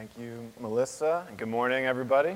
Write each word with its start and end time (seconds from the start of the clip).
Thank 0.00 0.16
you, 0.16 0.50
Melissa. 0.58 1.26
And 1.28 1.36
good 1.36 1.50
morning, 1.50 1.84
everybody. 1.84 2.30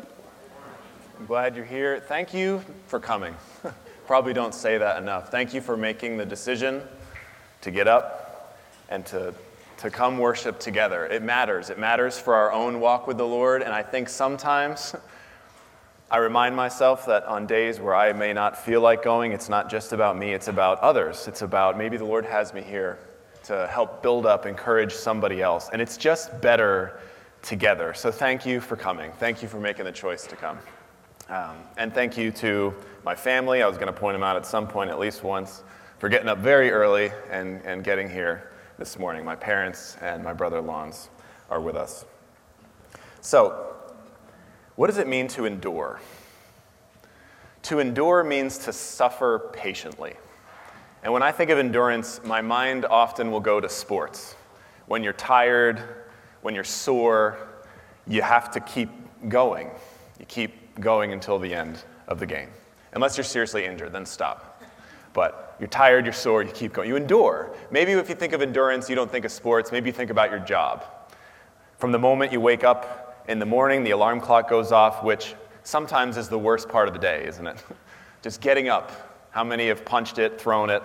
I'm 1.19 1.25
glad 1.25 1.57
you're 1.57 1.65
here. 1.65 1.99
Thank 1.99 2.35
you 2.35 2.63
for 2.89 3.01
coming. 3.01 3.35
Probably 4.07 4.35
don't 4.35 4.53
say 4.53 4.77
that 4.77 4.99
enough. 4.99 5.31
Thank 5.31 5.55
you 5.55 5.63
for 5.63 5.75
making 5.75 6.19
the 6.19 6.27
decision 6.27 6.83
to 7.63 7.71
get 7.71 7.89
up 7.89 8.59
and 8.91 9.07
to, 9.07 9.33
to 9.79 9.89
come 9.89 10.19
worship 10.19 10.61
together. 10.61 11.07
It 11.07 11.23
matters. 11.23 11.71
It 11.71 11.79
matters 11.79 12.19
for 12.19 12.35
our 12.35 12.53
own 12.53 12.81
walk 12.81 13.07
with 13.07 13.17
the 13.17 13.27
Lord. 13.27 13.63
And 13.63 13.73
I 13.73 13.83
think 13.83 14.11
sometimes 14.11 14.95
I 16.11 16.19
remind 16.19 16.55
myself 16.55 17.07
that 17.07 17.25
on 17.25 17.47
days 17.47 17.81
where 17.81 17.95
I 17.95 18.13
may 18.13 18.35
not 18.35 18.63
feel 18.63 18.83
like 18.83 19.03
going, 19.03 19.33
it's 19.33 19.49
not 19.49 19.71
just 19.71 19.95
about 19.95 20.19
me, 20.19 20.35
it's 20.35 20.49
about 20.49 20.81
others. 20.81 21.27
It's 21.27 21.41
about 21.41 21.79
maybe 21.79 21.97
the 21.97 22.05
Lord 22.05 22.27
has 22.27 22.53
me 22.53 22.61
here 22.61 22.99
to 23.45 23.67
help 23.69 24.03
build 24.03 24.27
up, 24.27 24.45
encourage 24.45 24.93
somebody 24.93 25.41
else. 25.41 25.71
And 25.73 25.81
it's 25.81 25.97
just 25.97 26.43
better 26.43 27.01
together. 27.45 27.93
So 27.95 28.11
thank 28.11 28.47
you 28.47 28.61
for 28.61 28.75
coming. 28.75 29.13
Thank 29.19 29.43
you 29.43 29.49
for 29.49 29.61
making 29.61 29.85
the 29.85 29.93
choice 29.93 30.27
to 30.27 30.35
come. 30.35 30.59
Um, 31.29 31.57
and 31.77 31.93
thank 31.93 32.17
you 32.17 32.31
to 32.33 32.75
my 33.05 33.15
family. 33.15 33.63
I 33.63 33.69
was 33.69 33.77
going 33.77 33.93
to 33.93 33.99
point 33.99 34.15
them 34.15 34.23
out 34.23 34.37
at 34.37 34.47
some 34.47 34.67
point, 34.67 34.91
at 34.91 34.99
least 34.99 35.23
once, 35.23 35.63
for 35.99 36.09
getting 36.09 36.29
up 36.29 36.39
very 36.39 36.71
early 36.71 37.13
and, 37.31 37.61
and 37.63 37.85
getting 37.85 38.09
here 38.09 38.51
this 38.79 38.99
morning. 38.99 39.25
My 39.25 39.37
parents 39.37 39.97
and 40.01 40.25
my 40.25 40.33
brother 40.33 40.61
Lons 40.61 41.11
are 41.51 41.61
with 41.61 41.77
us. 41.77 42.07
So, 43.21 43.75
what 44.77 44.89
does 44.89 44.99
it 44.99 45.07
mean 45.07 45.29
to 45.29 45.45
endure? 45.45 46.01
To 47.65 47.79
endure 47.79 48.25
means 48.25 48.59
to 48.59 48.73
suffer 48.73 49.51
patiently. 49.53 50.15
And 51.03 51.13
when 51.13 51.23
I 51.23 51.31
think 51.31 51.51
of 51.51 51.59
endurance, 51.59 52.21
my 52.25 52.41
mind 52.41 52.87
often 52.87 53.31
will 53.31 53.41
go 53.41 53.61
to 53.61 53.69
sports. 53.69 54.35
When 54.87 55.03
you're 55.03 55.13
tired, 55.13 56.04
when 56.45 56.55
you're 56.55 56.63
sore, 56.63 57.39
you 58.07 58.21
have 58.21 58.51
to 58.51 58.61
keep 58.61 58.91
going. 59.31 59.71
You 60.21 60.27
keep 60.27 60.79
going 60.79 61.11
until 61.11 61.39
the 61.39 61.55
end 61.55 61.83
of 62.07 62.19
the 62.19 62.27
game. 62.27 62.51
Unless 62.93 63.17
you're 63.17 63.25
seriously 63.25 63.65
injured, 63.65 63.95
then 63.95 64.05
stop. 64.05 64.63
But 65.15 65.57
you're 65.59 65.71
tired, 65.71 66.05
you're 66.05 66.13
sore, 66.13 66.43
you 66.43 66.51
keep 66.51 66.75
going. 66.75 66.87
You 66.87 66.97
endure. 66.97 67.57
Maybe 67.71 67.93
if 67.93 68.11
you 68.11 68.15
think 68.15 68.35
of 68.35 68.43
endurance, 68.43 68.91
you 68.91 68.95
don't 68.95 69.11
think 69.11 69.25
of 69.25 69.33
sports. 69.33 69.73
Maybe 69.73 69.89
you 69.89 69.95
think 69.95 70.11
about 70.11 70.31
your 70.31 70.39
job. 70.39 70.85
From 71.79 71.93
the 71.93 71.99
moment 71.99 72.31
you 72.31 72.43
wake 72.43 72.63
up 72.63 73.25
in 73.27 73.39
the 73.39 73.47
morning, 73.47 73.83
the 73.83 73.93
alarm 73.93 74.21
clock 74.21 74.51
goes 74.51 74.71
off, 74.71 75.03
which 75.03 75.35
sometimes 75.63 76.19
is 76.19 76.29
the 76.29 76.39
worst 76.39 76.69
part 76.69 76.89
of 76.89 76.93
the 76.93 77.01
day, 77.01 77.25
isn't 77.27 77.47
it? 77.47 77.65
Just 78.23 78.43
getting 78.43 78.69
up. 78.69 79.27
How 79.31 79.45
many 79.45 79.69
have 79.69 79.83
punched 79.87 80.19
it, 80.19 80.39
thrown 80.39 80.69
it, 80.69 80.83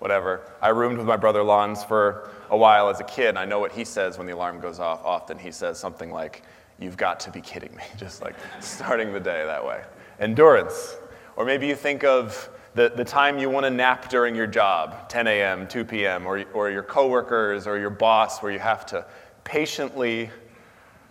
whatever? 0.00 0.42
I 0.60 0.68
roomed 0.68 0.98
with 0.98 1.06
my 1.06 1.16
brother 1.16 1.42
Lons 1.42 1.82
for 1.82 2.30
a 2.50 2.56
while 2.56 2.88
as 2.88 3.00
a 3.00 3.04
kid, 3.04 3.36
I 3.36 3.44
know 3.44 3.58
what 3.58 3.72
he 3.72 3.84
says 3.84 4.18
when 4.18 4.26
the 4.26 4.34
alarm 4.34 4.60
goes 4.60 4.80
off. 4.80 5.04
Often 5.04 5.38
he 5.38 5.50
says 5.50 5.78
something 5.78 6.10
like, 6.10 6.42
You've 6.80 6.96
got 6.96 7.18
to 7.20 7.30
be 7.30 7.40
kidding 7.40 7.74
me, 7.74 7.82
just 7.96 8.22
like 8.22 8.34
starting 8.60 9.12
the 9.12 9.20
day 9.20 9.44
that 9.44 9.64
way. 9.64 9.82
Endurance. 10.20 10.96
Or 11.36 11.44
maybe 11.44 11.66
you 11.66 11.74
think 11.74 12.04
of 12.04 12.48
the, 12.74 12.92
the 12.94 13.04
time 13.04 13.38
you 13.38 13.50
want 13.50 13.64
to 13.64 13.70
nap 13.70 14.08
during 14.08 14.34
your 14.34 14.46
job, 14.46 15.08
10 15.08 15.26
a.m., 15.26 15.66
2 15.66 15.84
p.m., 15.84 16.26
or, 16.26 16.44
or 16.52 16.70
your 16.70 16.82
coworkers 16.82 17.66
or 17.66 17.78
your 17.78 17.90
boss, 17.90 18.40
where 18.42 18.52
you 18.52 18.58
have 18.58 18.86
to 18.86 19.04
patiently 19.44 20.30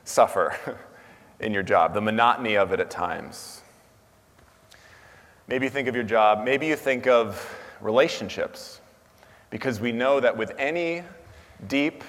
suffer 0.05 0.55
in 1.39 1.53
your 1.53 1.63
job, 1.63 1.93
the 1.93 2.01
monotony 2.01 2.55
of 2.55 2.71
it 2.71 2.79
at 2.79 2.89
times. 2.89 3.61
Maybe 5.47 5.65
you 5.65 5.69
think 5.69 5.87
of 5.87 5.95
your 5.95 6.03
job, 6.03 6.43
maybe 6.43 6.67
you 6.67 6.75
think 6.75 7.07
of 7.07 7.57
relationships, 7.81 8.81
because 9.49 9.79
we 9.79 9.91
know 9.91 10.19
that 10.19 10.35
with 10.35 10.53
any 10.57 11.03
deep 11.67 12.03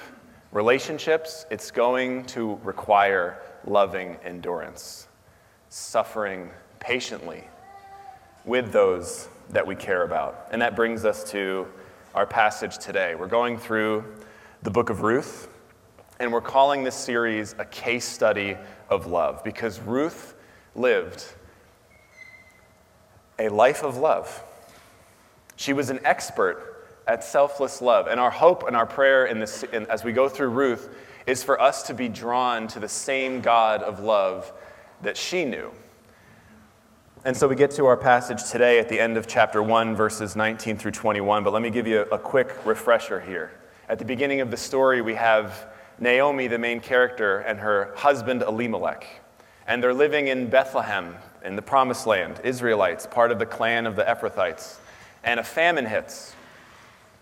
relationships, 0.53 1.47
it's 1.51 1.71
going 1.71 2.25
to 2.27 2.57
require 2.63 3.39
loving 3.65 4.17
endurance, 4.25 5.09
suffering 5.69 6.51
patiently 6.81 7.45
with 8.45 8.73
those 8.73 9.29
that 9.51 9.67
we 9.67 9.75
care 9.75 10.05
about. 10.05 10.49
And 10.51 10.61
that 10.63 10.77
brings 10.77 11.05
us 11.05 11.25
to 11.33 11.67
our 12.15 12.27
passage 12.27 12.79
today. 12.79 13.15
We're 13.15 13.27
going 13.27 13.59
through 13.59 14.05
the 14.63 14.71
book 14.71 14.91
of 14.91 15.03
Ruth, 15.03 15.49
and 16.21 16.33
we're 16.33 16.41
calling 16.41 16.85
this 16.85 16.95
series 16.95 17.55
a 17.59 17.65
case 17.65 18.05
study 18.05 18.57
of 18.91 19.07
love 19.07 19.45
because 19.45 19.81
Ruth 19.81 20.35
lived 20.75 21.25
a 23.39 23.49
life 23.49 23.85
of 23.85 23.97
love. 23.97 24.43
She 25.57 25.73
was 25.73 25.91
an 25.91 26.01
expert 26.05 26.68
at 27.09 27.25
selfless 27.25 27.81
love. 27.81 28.07
And 28.07 28.21
our 28.21 28.31
hope 28.31 28.67
and 28.67 28.77
our 28.77 28.87
prayer 28.87 29.27
in 29.27 29.41
this, 29.41 29.65
in, 29.65 29.87
as 29.87 30.05
we 30.05 30.13
go 30.13 30.29
through 30.29 30.51
Ruth 30.51 30.95
is 31.27 31.43
for 31.43 31.61
us 31.61 31.83
to 31.85 31.95
be 31.95 32.09
drawn 32.09 32.69
to 32.69 32.79
the 32.79 32.89
same 32.89 33.41
God 33.41 33.83
of 33.83 34.01
love 34.01 34.53
that 35.03 35.17
she 35.17 35.45
knew. 35.45 35.73
And 37.25 37.37
so 37.37 37.49
we 37.49 37.57
get 37.57 37.73
to 37.73 37.87
our 37.87 37.97
passage 37.97 38.45
today 38.51 38.79
at 38.79 38.89
the 38.89 39.01
end 39.01 39.17
of 39.17 39.27
chapter 39.27 39.63
1, 39.63 39.97
verses 39.97 40.37
19 40.37 40.77
through 40.77 40.93
21. 40.93 41.43
But 41.43 41.53
let 41.53 41.63
me 41.63 41.71
give 41.71 41.87
you 41.87 42.01
a, 42.03 42.15
a 42.15 42.19
quick 42.19 42.55
refresher 42.65 43.21
here. 43.21 43.51
At 43.89 43.99
the 43.99 44.05
beginning 44.05 44.41
of 44.41 44.51
the 44.51 44.57
story, 44.57 45.01
we 45.01 45.15
have 45.15 45.67
Naomi, 45.99 46.47
the 46.47 46.59
main 46.59 46.81
character, 46.81 47.39
and 47.39 47.59
her 47.59 47.93
husband 47.97 48.43
Elimelech. 48.43 49.07
And 49.67 49.83
they're 49.83 49.95
living 49.95 50.29
in 50.29 50.49
Bethlehem, 50.49 51.17
in 51.45 51.57
the 51.57 51.63
promised 51.63 52.07
land, 52.07 52.41
Israelites, 52.45 53.07
part 53.07 53.33
of 53.33 53.39
the 53.39 53.47
clan 53.47 53.87
of 53.87 53.97
the 53.97 54.05
Ephrathites. 54.05 54.77
And 55.25 55.41
a 55.41 55.45
famine 55.45 55.87
hits. 55.87 56.35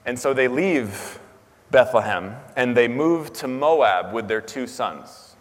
And 0.06 0.18
so 0.18 0.32
they 0.32 0.48
leave 0.48 1.18
Bethlehem 1.70 2.36
and 2.54 2.76
they 2.76 2.88
move 2.88 3.32
to 3.34 3.48
Moab 3.48 4.14
with 4.14 4.28
their 4.28 4.40
two 4.40 4.66
sons. 4.66 5.34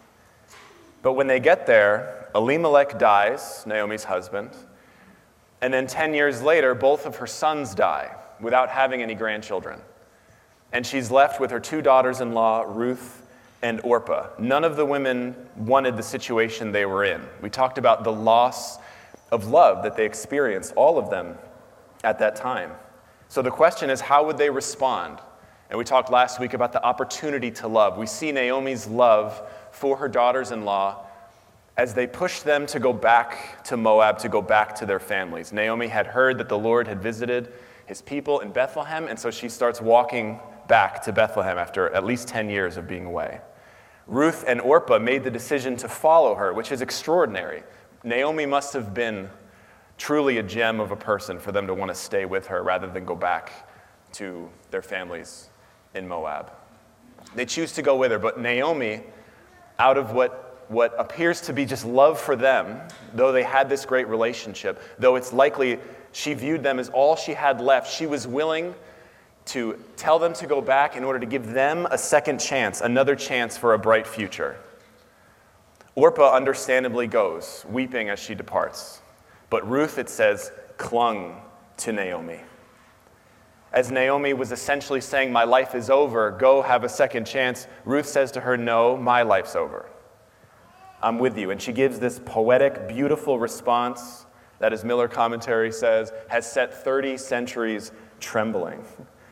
But 1.02 1.12
when 1.12 1.28
they 1.28 1.40
get 1.40 1.66
there, 1.66 2.28
Elimelech 2.34 2.98
dies, 2.98 3.64
Naomi's 3.64 4.04
husband, 4.04 4.50
and 5.62 5.72
then 5.72 5.86
10 5.86 6.12
years 6.12 6.42
later, 6.42 6.74
both 6.74 7.06
of 7.06 7.16
her 7.16 7.26
sons 7.26 7.74
die 7.74 8.14
without 8.40 8.68
having 8.68 9.02
any 9.02 9.14
grandchildren. 9.14 9.80
And 10.72 10.84
she's 10.84 11.10
left 11.10 11.40
with 11.40 11.50
her 11.52 11.60
two 11.60 11.80
daughters 11.80 12.20
in 12.20 12.32
law, 12.32 12.62
Ruth 12.66 13.26
and 13.62 13.80
Orpah. 13.82 14.28
None 14.38 14.64
of 14.64 14.76
the 14.76 14.84
women 14.84 15.34
wanted 15.56 15.96
the 15.96 16.02
situation 16.02 16.72
they 16.72 16.84
were 16.84 17.04
in. 17.04 17.22
We 17.40 17.48
talked 17.48 17.78
about 17.78 18.04
the 18.04 18.12
loss 18.12 18.78
of 19.30 19.46
love 19.46 19.82
that 19.84 19.96
they 19.96 20.04
experienced, 20.04 20.74
all 20.76 20.98
of 20.98 21.08
them, 21.08 21.38
at 22.04 22.18
that 22.18 22.36
time. 22.36 22.72
So 23.28 23.42
the 23.42 23.50
question 23.50 23.90
is, 23.90 24.00
how 24.00 24.24
would 24.26 24.38
they 24.38 24.50
respond? 24.50 25.18
And 25.68 25.78
we 25.78 25.84
talked 25.84 26.10
last 26.10 26.38
week 26.38 26.54
about 26.54 26.72
the 26.72 26.84
opportunity 26.84 27.50
to 27.52 27.68
love. 27.68 27.98
We 27.98 28.06
see 28.06 28.30
Naomi's 28.32 28.86
love 28.86 29.42
for 29.72 29.96
her 29.96 30.08
daughters 30.08 30.52
in 30.52 30.64
law 30.64 31.06
as 31.76 31.92
they 31.92 32.06
push 32.06 32.40
them 32.40 32.66
to 32.66 32.80
go 32.80 32.92
back 32.92 33.62
to 33.64 33.76
Moab, 33.76 34.18
to 34.18 34.28
go 34.28 34.40
back 34.40 34.74
to 34.76 34.86
their 34.86 35.00
families. 35.00 35.52
Naomi 35.52 35.88
had 35.88 36.06
heard 36.06 36.38
that 36.38 36.48
the 36.48 36.58
Lord 36.58 36.88
had 36.88 37.02
visited 37.02 37.52
his 37.84 38.00
people 38.00 38.40
in 38.40 38.50
Bethlehem, 38.50 39.06
and 39.08 39.18
so 39.18 39.30
she 39.30 39.48
starts 39.48 39.80
walking 39.80 40.40
back 40.68 41.02
to 41.02 41.12
Bethlehem 41.12 41.58
after 41.58 41.90
at 41.90 42.04
least 42.04 42.28
10 42.28 42.48
years 42.48 42.76
of 42.76 42.88
being 42.88 43.04
away. 43.04 43.40
Ruth 44.06 44.44
and 44.46 44.60
Orpah 44.60 44.98
made 44.98 45.24
the 45.24 45.30
decision 45.30 45.76
to 45.78 45.88
follow 45.88 46.34
her, 46.36 46.52
which 46.52 46.72
is 46.72 46.80
extraordinary. 46.80 47.62
Naomi 48.04 48.46
must 48.46 48.72
have 48.72 48.94
been 48.94 49.28
truly 49.98 50.38
a 50.38 50.42
gem 50.42 50.80
of 50.80 50.90
a 50.90 50.96
person 50.96 51.38
for 51.38 51.52
them 51.52 51.66
to 51.66 51.74
want 51.74 51.90
to 51.90 51.94
stay 51.94 52.24
with 52.24 52.46
her 52.48 52.62
rather 52.62 52.86
than 52.86 53.04
go 53.04 53.14
back 53.14 53.68
to 54.12 54.48
their 54.70 54.82
families 54.82 55.48
in 55.94 56.06
Moab. 56.06 56.52
They 57.34 57.46
choose 57.46 57.72
to 57.72 57.82
go 57.82 57.96
with 57.96 58.10
her, 58.10 58.18
but 58.18 58.40
Naomi, 58.40 59.02
out 59.78 59.98
of 59.98 60.12
what, 60.12 60.64
what 60.68 60.94
appears 60.98 61.40
to 61.42 61.52
be 61.52 61.64
just 61.64 61.84
love 61.84 62.20
for 62.20 62.36
them, 62.36 62.80
though 63.14 63.32
they 63.32 63.42
had 63.42 63.68
this 63.68 63.84
great 63.84 64.08
relationship, 64.08 64.80
though 64.98 65.16
it's 65.16 65.32
likely 65.32 65.78
she 66.12 66.34
viewed 66.34 66.62
them 66.62 66.78
as 66.78 66.88
all 66.90 67.16
she 67.16 67.34
had 67.34 67.60
left, 67.60 67.92
she 67.92 68.06
was 68.06 68.26
willing 68.26 68.74
to 69.46 69.78
tell 69.96 70.18
them 70.18 70.32
to 70.34 70.46
go 70.46 70.60
back 70.60 70.96
in 70.96 71.04
order 71.04 71.18
to 71.18 71.26
give 71.26 71.52
them 71.52 71.86
a 71.90 71.98
second 71.98 72.38
chance, 72.38 72.80
another 72.80 73.14
chance 73.14 73.56
for 73.56 73.74
a 73.74 73.78
bright 73.78 74.06
future. 74.06 74.56
Orpah 75.94 76.34
understandably 76.34 77.06
goes, 77.06 77.64
weeping 77.68 78.10
as 78.10 78.18
she 78.18 78.34
departs. 78.34 79.00
But 79.50 79.68
Ruth, 79.68 79.98
it 79.98 80.08
says, 80.08 80.50
clung 80.76 81.40
to 81.78 81.92
Naomi. 81.92 82.40
As 83.72 83.90
Naomi 83.90 84.32
was 84.32 84.52
essentially 84.52 85.00
saying, 85.00 85.32
My 85.32 85.44
life 85.44 85.74
is 85.74 85.90
over, 85.90 86.30
go 86.30 86.62
have 86.62 86.84
a 86.84 86.88
second 86.88 87.26
chance, 87.26 87.66
Ruth 87.84 88.06
says 88.06 88.32
to 88.32 88.40
her, 88.40 88.56
No, 88.56 88.96
my 88.96 89.22
life's 89.22 89.54
over. 89.54 89.88
I'm 91.02 91.18
with 91.18 91.36
you. 91.36 91.50
And 91.50 91.60
she 91.60 91.72
gives 91.72 91.98
this 91.98 92.20
poetic, 92.24 92.88
beautiful 92.88 93.38
response 93.38 94.26
that, 94.58 94.72
as 94.72 94.84
Miller 94.84 95.08
commentary 95.08 95.70
says, 95.70 96.12
has 96.28 96.50
set 96.50 96.72
30 96.72 97.18
centuries 97.18 97.92
trembling. 98.18 98.82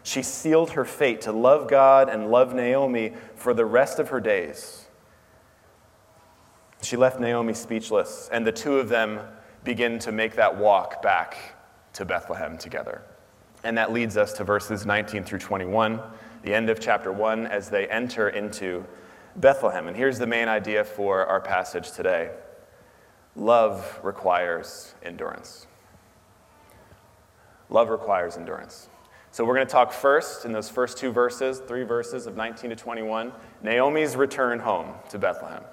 She 0.02 0.22
sealed 0.22 0.72
her 0.72 0.84
fate 0.84 1.22
to 1.22 1.32
love 1.32 1.68
God 1.68 2.10
and 2.10 2.30
love 2.30 2.54
Naomi 2.54 3.14
for 3.34 3.54
the 3.54 3.64
rest 3.64 3.98
of 3.98 4.10
her 4.10 4.20
days. 4.20 4.84
She 6.82 6.98
left 6.98 7.18
Naomi 7.18 7.54
speechless, 7.54 8.28
and 8.30 8.46
the 8.46 8.52
two 8.52 8.76
of 8.78 8.90
them 8.90 9.20
begin 9.64 9.98
to 10.00 10.12
make 10.12 10.36
that 10.36 10.56
walk 10.56 11.02
back 11.02 11.36
to 11.94 12.04
Bethlehem 12.04 12.58
together. 12.58 13.02
And 13.64 13.78
that 13.78 13.92
leads 13.92 14.16
us 14.16 14.34
to 14.34 14.44
verses 14.44 14.84
19 14.84 15.24
through 15.24 15.38
21, 15.38 16.00
the 16.42 16.54
end 16.54 16.68
of 16.68 16.78
chapter 16.78 17.10
1, 17.10 17.46
as 17.46 17.70
they 17.70 17.88
enter 17.88 18.28
into 18.28 18.84
Bethlehem. 19.36 19.88
And 19.88 19.96
here's 19.96 20.18
the 20.18 20.26
main 20.26 20.48
idea 20.48 20.84
for 20.84 21.24
our 21.26 21.40
passage 21.40 21.92
today 21.92 22.30
love 23.36 23.98
requires 24.02 24.94
endurance. 25.02 25.66
Love 27.70 27.88
requires 27.88 28.36
endurance. 28.36 28.88
So 29.30 29.44
we're 29.44 29.54
going 29.54 29.66
to 29.66 29.72
talk 29.72 29.90
first 29.90 30.44
in 30.44 30.52
those 30.52 30.68
first 30.68 30.96
two 30.96 31.10
verses, 31.10 31.58
three 31.58 31.82
verses 31.82 32.26
of 32.28 32.36
19 32.36 32.70
to 32.70 32.76
21, 32.76 33.32
Naomi's 33.62 34.14
return 34.14 34.60
home 34.60 34.92
to 35.08 35.18
Bethlehem. 35.18 35.64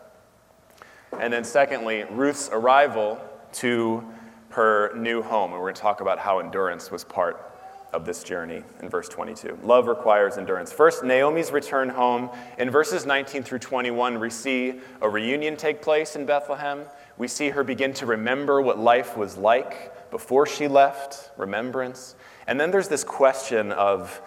And 1.20 1.32
then 1.32 1.44
secondly, 1.44 2.06
Ruth's 2.10 2.50
arrival 2.52 3.22
to 3.53 4.03
her 4.50 4.95
new 4.95 5.21
home. 5.21 5.51
And 5.51 5.59
we're 5.59 5.68
going 5.68 5.75
to 5.75 5.81
talk 5.81 6.01
about 6.01 6.19
how 6.19 6.39
endurance 6.39 6.92
was 6.92 7.03
part 7.03 7.51
of 7.94 8.06
this 8.06 8.24
journey 8.24 8.63
in 8.81 8.89
verse 8.89 9.09
22. 9.09 9.59
Love 9.63 9.88
requires 9.88 10.38
endurance. 10.38 10.71
First, 10.71 11.03
Naomi's 11.03 11.51
return 11.51 11.89
home. 11.89 12.30
In 12.57 12.69
verses 12.69 13.06
19 13.06 13.44
through 13.44 13.59
21, 13.59 14.19
we 14.19 14.30
see 14.30 14.80
a 15.01 15.09
reunion 15.09 15.57
take 15.57 15.81
place 15.81 16.15
in 16.15 16.25
Bethlehem. 16.25 16.83
We 17.18 17.27
see 17.27 17.50
her 17.50 17.63
begin 17.63 17.94
to 17.95 18.06
remember 18.06 18.62
what 18.62 18.80
life 18.80 19.18
was 19.18 19.38
like 19.38 20.09
before 20.09 20.45
she 20.45 20.68
left, 20.68 21.31
remembrance. 21.38 22.15
And 22.48 22.59
then 22.59 22.71
there's 22.71 22.88
this 22.88 23.03
question 23.03 23.71
of 23.74 24.21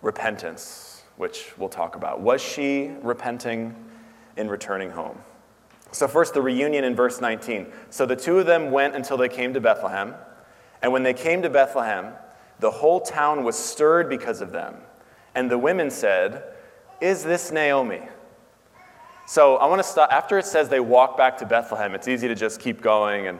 repentance, 0.00 1.02
which 1.16 1.52
we'll 1.58 1.68
talk 1.68 1.96
about. 1.96 2.20
Was 2.20 2.40
she 2.40 2.90
repenting 3.02 3.74
in 4.36 4.48
returning 4.48 4.90
home? 4.90 5.18
So, 5.92 6.08
first, 6.08 6.34
the 6.34 6.42
reunion 6.42 6.84
in 6.84 6.96
verse 6.96 7.20
19. 7.20 7.66
So 7.90 8.06
the 8.06 8.16
two 8.16 8.38
of 8.38 8.46
them 8.46 8.70
went 8.70 8.96
until 8.96 9.18
they 9.18 9.28
came 9.28 9.52
to 9.54 9.60
Bethlehem. 9.60 10.14
And 10.80 10.92
when 10.92 11.02
they 11.02 11.14
came 11.14 11.42
to 11.42 11.50
Bethlehem, 11.50 12.14
the 12.60 12.70
whole 12.70 13.00
town 13.00 13.44
was 13.44 13.56
stirred 13.56 14.08
because 14.08 14.40
of 14.40 14.52
them. 14.52 14.76
And 15.34 15.50
the 15.50 15.58
women 15.58 15.90
said, 15.90 16.44
Is 17.00 17.22
this 17.22 17.52
Naomi? 17.52 18.00
So 19.26 19.56
I 19.56 19.66
want 19.66 19.80
to 19.80 19.88
stop. 19.88 20.10
After 20.10 20.38
it 20.38 20.46
says 20.46 20.68
they 20.68 20.80
walk 20.80 21.16
back 21.16 21.38
to 21.38 21.46
Bethlehem, 21.46 21.94
it's 21.94 22.08
easy 22.08 22.26
to 22.26 22.34
just 22.34 22.60
keep 22.60 22.80
going. 22.80 23.28
And 23.28 23.38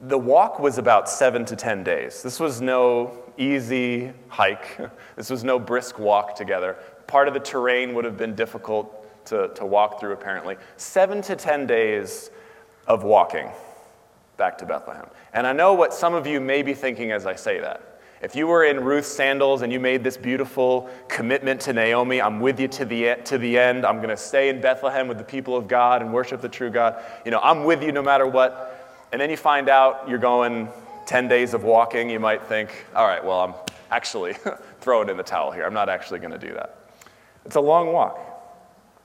the 0.00 0.18
walk 0.18 0.58
was 0.58 0.78
about 0.78 1.08
seven 1.08 1.44
to 1.46 1.56
10 1.56 1.84
days. 1.84 2.22
This 2.22 2.40
was 2.40 2.60
no 2.60 3.22
easy 3.36 4.12
hike, 4.28 4.78
this 5.16 5.30
was 5.30 5.44
no 5.44 5.58
brisk 5.58 5.98
walk 5.98 6.34
together. 6.34 6.76
Part 7.06 7.28
of 7.28 7.34
the 7.34 7.40
terrain 7.40 7.94
would 7.94 8.04
have 8.04 8.16
been 8.16 8.34
difficult 8.34 8.99
to, 9.26 9.48
to 9.54 9.64
walk 9.64 10.00
through, 10.00 10.12
apparently. 10.12 10.56
Seven 10.76 11.22
to 11.22 11.36
10 11.36 11.66
days 11.66 12.30
of 12.86 13.04
walking 13.04 13.50
back 14.36 14.58
to 14.58 14.66
Bethlehem. 14.66 15.06
And 15.32 15.46
I 15.46 15.52
know 15.52 15.74
what 15.74 15.92
some 15.92 16.14
of 16.14 16.26
you 16.26 16.40
may 16.40 16.62
be 16.62 16.74
thinking 16.74 17.12
as 17.12 17.26
I 17.26 17.34
say 17.34 17.60
that. 17.60 17.90
If 18.22 18.36
you 18.36 18.46
were 18.46 18.64
in 18.64 18.84
Ruth's 18.84 19.08
sandals 19.08 19.62
and 19.62 19.72
you 19.72 19.80
made 19.80 20.04
this 20.04 20.18
beautiful 20.18 20.90
commitment 21.08 21.60
to 21.62 21.72
Naomi, 21.72 22.20
I'm 22.20 22.40
with 22.40 22.60
you 22.60 22.68
to 22.68 22.84
the, 22.84 23.16
to 23.24 23.38
the 23.38 23.58
end. 23.58 23.86
I'm 23.86 23.96
going 23.96 24.10
to 24.10 24.16
stay 24.16 24.50
in 24.50 24.60
Bethlehem 24.60 25.08
with 25.08 25.16
the 25.16 25.24
people 25.24 25.56
of 25.56 25.68
God 25.68 26.02
and 26.02 26.12
worship 26.12 26.42
the 26.42 26.48
true 26.48 26.68
God. 26.68 27.02
You 27.24 27.30
know, 27.30 27.40
I'm 27.42 27.64
with 27.64 27.82
you 27.82 27.92
no 27.92 28.02
matter 28.02 28.26
what. 28.26 29.06
And 29.12 29.20
then 29.20 29.30
you 29.30 29.38
find 29.38 29.70
out 29.70 30.06
you're 30.06 30.18
going 30.18 30.68
10 31.06 31.28
days 31.28 31.54
of 31.54 31.64
walking, 31.64 32.10
you 32.10 32.20
might 32.20 32.42
think, 32.44 32.84
all 32.94 33.06
right, 33.06 33.24
well, 33.24 33.40
I'm 33.40 33.54
actually 33.90 34.34
throwing 34.80 35.08
in 35.08 35.16
the 35.16 35.22
towel 35.22 35.50
here. 35.50 35.64
I'm 35.64 35.74
not 35.74 35.88
actually 35.88 36.20
going 36.20 36.32
to 36.32 36.38
do 36.38 36.52
that. 36.52 36.76
It's 37.44 37.56
a 37.56 37.60
long 37.60 37.92
walk. 37.92 38.29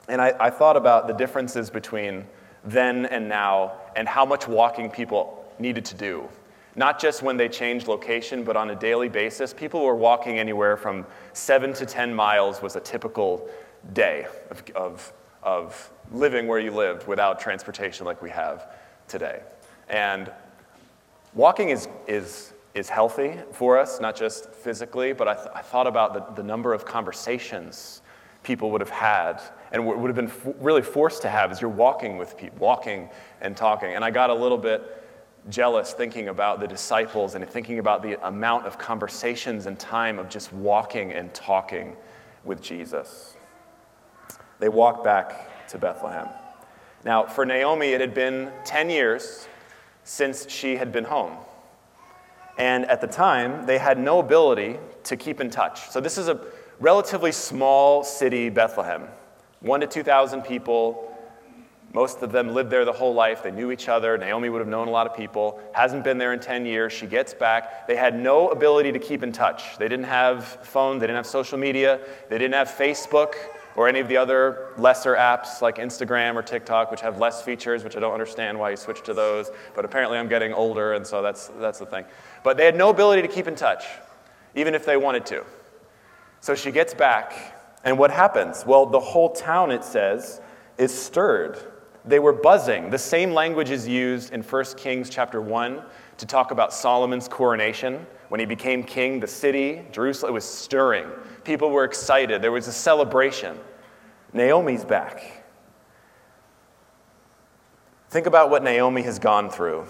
And 0.07 0.22
I, 0.22 0.34
I 0.40 0.50
thought 0.50 0.78
about 0.78 1.07
the 1.07 1.13
differences 1.13 1.69
between 1.69 2.25
then 2.63 3.06
and 3.06 3.28
now 3.30 3.74
and 3.96 4.07
how 4.07 4.25
much 4.25 4.48
walking 4.48 4.90
people 4.90 5.46
needed 5.60 5.86
to 5.86 5.96
do 5.96 6.30
not 6.75 7.00
just 7.00 7.24
when 7.24 7.38
they 7.38 7.48
changed 7.48 7.88
location, 7.88 8.44
but 8.44 8.57
on 8.57 8.69
a 8.69 8.75
daily 8.75 9.07
basis. 9.07 9.54
People 9.54 9.84
were 9.84 9.96
walking 9.96 10.40
anywhere 10.40 10.75
from 10.75 11.06
seven 11.34 11.74
to 11.74 11.86
10 11.86 12.13
miles 12.13 12.62
was 12.62 12.75
a 12.75 12.81
typical 12.81 13.48
day 13.94 14.28
of, 14.52 14.63
of, 14.75 15.13
of 15.42 15.92
living 16.12 16.48
where 16.48 16.60
you 16.60 16.72
lived 16.72 17.08
without 17.08 17.40
transportation 17.40 18.06
like 18.06 18.22
we 18.22 18.30
have 18.30 18.75
today. 19.08 19.42
And 19.88 20.31
walking 21.34 21.69
is, 21.69 21.88
is, 22.08 22.51
is 22.74 22.90
healthy 22.90 23.36
for 23.54 23.78
us, 23.80 24.01
not 24.01 24.16
just 24.16 24.50
physically, 24.51 25.13
but 25.13 25.28
I, 25.28 25.36
th- 25.36 25.48
I 25.56 25.62
thought 25.62 25.88
about 25.88 26.13
the, 26.13 26.42
the 26.42 26.46
number 26.46 26.74
of 26.74 26.84
conversations 26.86 28.01
people 28.46 28.72
would 28.72 28.80
have 28.80 28.90
had 28.90 29.42
and 29.72 29.86
would 29.86 30.08
have 30.08 30.16
been 30.16 30.28
f- 30.28 30.56
really 30.62 30.84
forced 30.84 31.24
to 31.24 31.30
have 31.30 31.52
as 31.52 31.60
you're 31.60 31.70
walking 31.70 32.18
with 32.18 32.38
people, 32.38 32.58
walking 32.60 33.10
and 33.42 33.58
talking. 33.58 33.94
And 33.94 34.06
I 34.06 34.12
got 34.12 34.30
a 34.30 34.34
little 34.34 34.58
bit 34.58 35.04
jealous 35.50 35.94
thinking 35.94 36.30
about 36.30 36.60
the 36.60 36.68
disciples 36.68 37.36
and 37.36 37.48
thinking 37.50 37.80
about 37.80 38.02
the 38.02 38.26
amount 38.26 38.66
of 38.66 38.78
conversations 38.78 39.66
and 39.66 39.78
time 39.78 40.20
of 40.20 40.30
just 40.30 40.54
walking 40.54 41.12
and 41.12 41.34
talking 41.34 41.96
with 42.44 42.62
Jesus. 42.62 43.36
They 44.60 44.70
walked 44.70 45.04
back 45.04 45.68
to 45.70 45.78
Bethlehem. 45.78 46.30
Now, 47.04 47.26
for 47.26 47.46
Naomi, 47.46 47.90
it 47.90 48.02
had 48.02 48.14
been 48.14 48.52
10 48.64 48.90
years 48.90 49.48
since 50.04 50.50
she 50.50 50.78
had 50.78 50.92
been 50.92 51.04
home. 51.04 51.38
And 52.58 52.86
at 52.86 53.02
the 53.02 53.08
time, 53.08 53.66
they 53.66 53.78
had 53.78 54.00
no 54.00 54.20
ability 54.20 54.78
to 55.04 55.18
keep 55.18 55.42
in 55.42 55.50
touch. 55.50 55.90
So, 55.90 56.00
this 56.00 56.18
is 56.18 56.30
a 56.30 56.40
relatively 56.80 57.31
small 57.31 58.04
city, 58.04 58.50
Bethlehem. 58.50 59.07
One 59.62 59.81
to 59.81 59.88
2,000 59.88 60.42
people, 60.42 61.12
most 61.94 62.22
of 62.22 62.33
them 62.33 62.54
lived 62.54 62.69
there 62.69 62.83
the 62.83 62.92
whole 62.92 63.13
life. 63.13 63.42
They 63.42 63.51
knew 63.51 63.72
each 63.72 63.88
other. 63.88 64.18
Naomi 64.18 64.50
would 64.50 64.60
have 64.60 64.68
known 64.68 64.89
a 64.89 64.92
lot 64.92 65.07
of 65.07 65.16
people. 65.16 65.62
Hasn't 65.74 66.04
been 66.04 66.18
there 66.18 66.33
in 66.33 66.42
10 66.42 66.66
years. 66.66 66.92
She 66.92 67.07
gets 67.07 67.33
back. 67.33 67.88
They 67.88 67.95
had 67.95 68.19
no 68.19 68.50
ability 68.50 68.92
to 68.92 69.00
keep 69.00 69.24
in 69.24 69.31
touch. 69.31 69.77
They 69.77 69.88
didn't 69.88 70.06
have 70.06 70.45
phone, 70.45 71.00
they 71.00 71.07
didn't 71.07 71.16
have 71.16 71.25
social 71.25 71.57
media, 71.57 72.01
they 72.30 72.38
didn't 72.38 72.54
have 72.54 72.69
Facebook 72.69 73.36
or 73.77 73.88
any 73.88 74.00
of 74.00 74.07
the 74.07 74.18
other 74.18 74.74
lesser 74.77 75.16
apps 75.16 75.62
like 75.62 75.77
Instagram 75.77 76.36
or 76.36 76.42
TikTok, 76.42 76.92
which 76.92 77.01
have 77.01 77.18
less 77.19 77.42
features, 77.42 77.83
which 77.83 77.95
I 77.95 78.00
don't 78.00 78.13
understand 78.13 78.57
why 78.57 78.72
you 78.72 78.77
switch 78.77 79.01
to 79.04 79.13
those. 79.13 79.50
But 79.74 79.86
apparently 79.86 80.18
I'm 80.18 80.30
getting 80.30 80.54
older, 80.54 80.94
and 80.94 81.06
so 81.06 81.22
that's, 81.22 81.48
that's 81.60 81.80
the 81.80 81.86
thing. 81.86 82.06
But 82.44 82.57
they 82.57 82.66
had 82.66 82.75
no 82.75 82.89
ability 82.89 83.22
to 83.22 83.27
keep 83.27 83.48
in 83.48 83.56
touch, 83.56 83.86
even 84.54 84.75
if 84.75 84.86
they 84.86 84.98
wanted 84.98 85.25
to. 85.27 85.45
So 86.46 86.54
she 86.54 86.70
gets 86.70 86.94
back, 86.94 87.34
and 87.84 87.98
what 87.98 88.12
happens? 88.12 88.68
Well, 88.68 88.86
the 88.86 89.00
whole 89.00 89.32
town, 89.32 89.72
it 89.72 89.84
says, 89.84 90.42
is 90.78 90.94
stirred 90.94 91.58
they 92.08 92.20
were 92.20 92.34
buzzing. 92.34 92.92
The 92.92 93.00
same 93.00 93.34
language 93.34 93.72
is 93.72 93.88
used 93.88 94.32
in 94.32 94.44
1 94.44 94.64
Kings 94.78 95.10
chapter 95.10 95.42
1 95.42 95.82
to 96.18 96.26
talk 96.28 96.52
about 96.52 96.72
Solomon's 96.72 97.28
coronation. 97.28 98.06
When 98.30 98.40
he 98.40 98.46
became 98.46 98.84
king, 98.84 99.20
the 99.20 99.26
city, 99.26 99.82
Jerusalem, 99.92 100.36
was 100.36 100.46
stirring. 100.46 101.08
People 101.44 101.72
were 101.72 101.84
excited. 101.84 102.44
There 102.44 102.52
was 102.52 102.68
a 102.68 102.72
celebration. 102.72 103.58
Naomi's 104.34 104.86
back. 104.86 105.46
Think 108.12 108.28
about 108.28 108.52
what 108.52 108.64
Naomi 108.64 109.02
has 109.02 109.18
gone 109.18 109.50
through. 109.50 109.86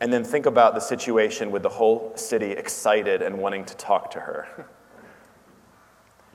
And 0.00 0.12
then 0.12 0.22
think 0.22 0.46
about 0.46 0.74
the 0.74 0.80
situation 0.80 1.50
with 1.50 1.64
the 1.64 1.68
whole 1.68 2.12
city 2.14 2.52
excited 2.52 3.20
and 3.20 3.36
wanting 3.36 3.64
to 3.64 3.76
talk 3.76 4.12
to 4.12 4.20
her. 4.20 4.68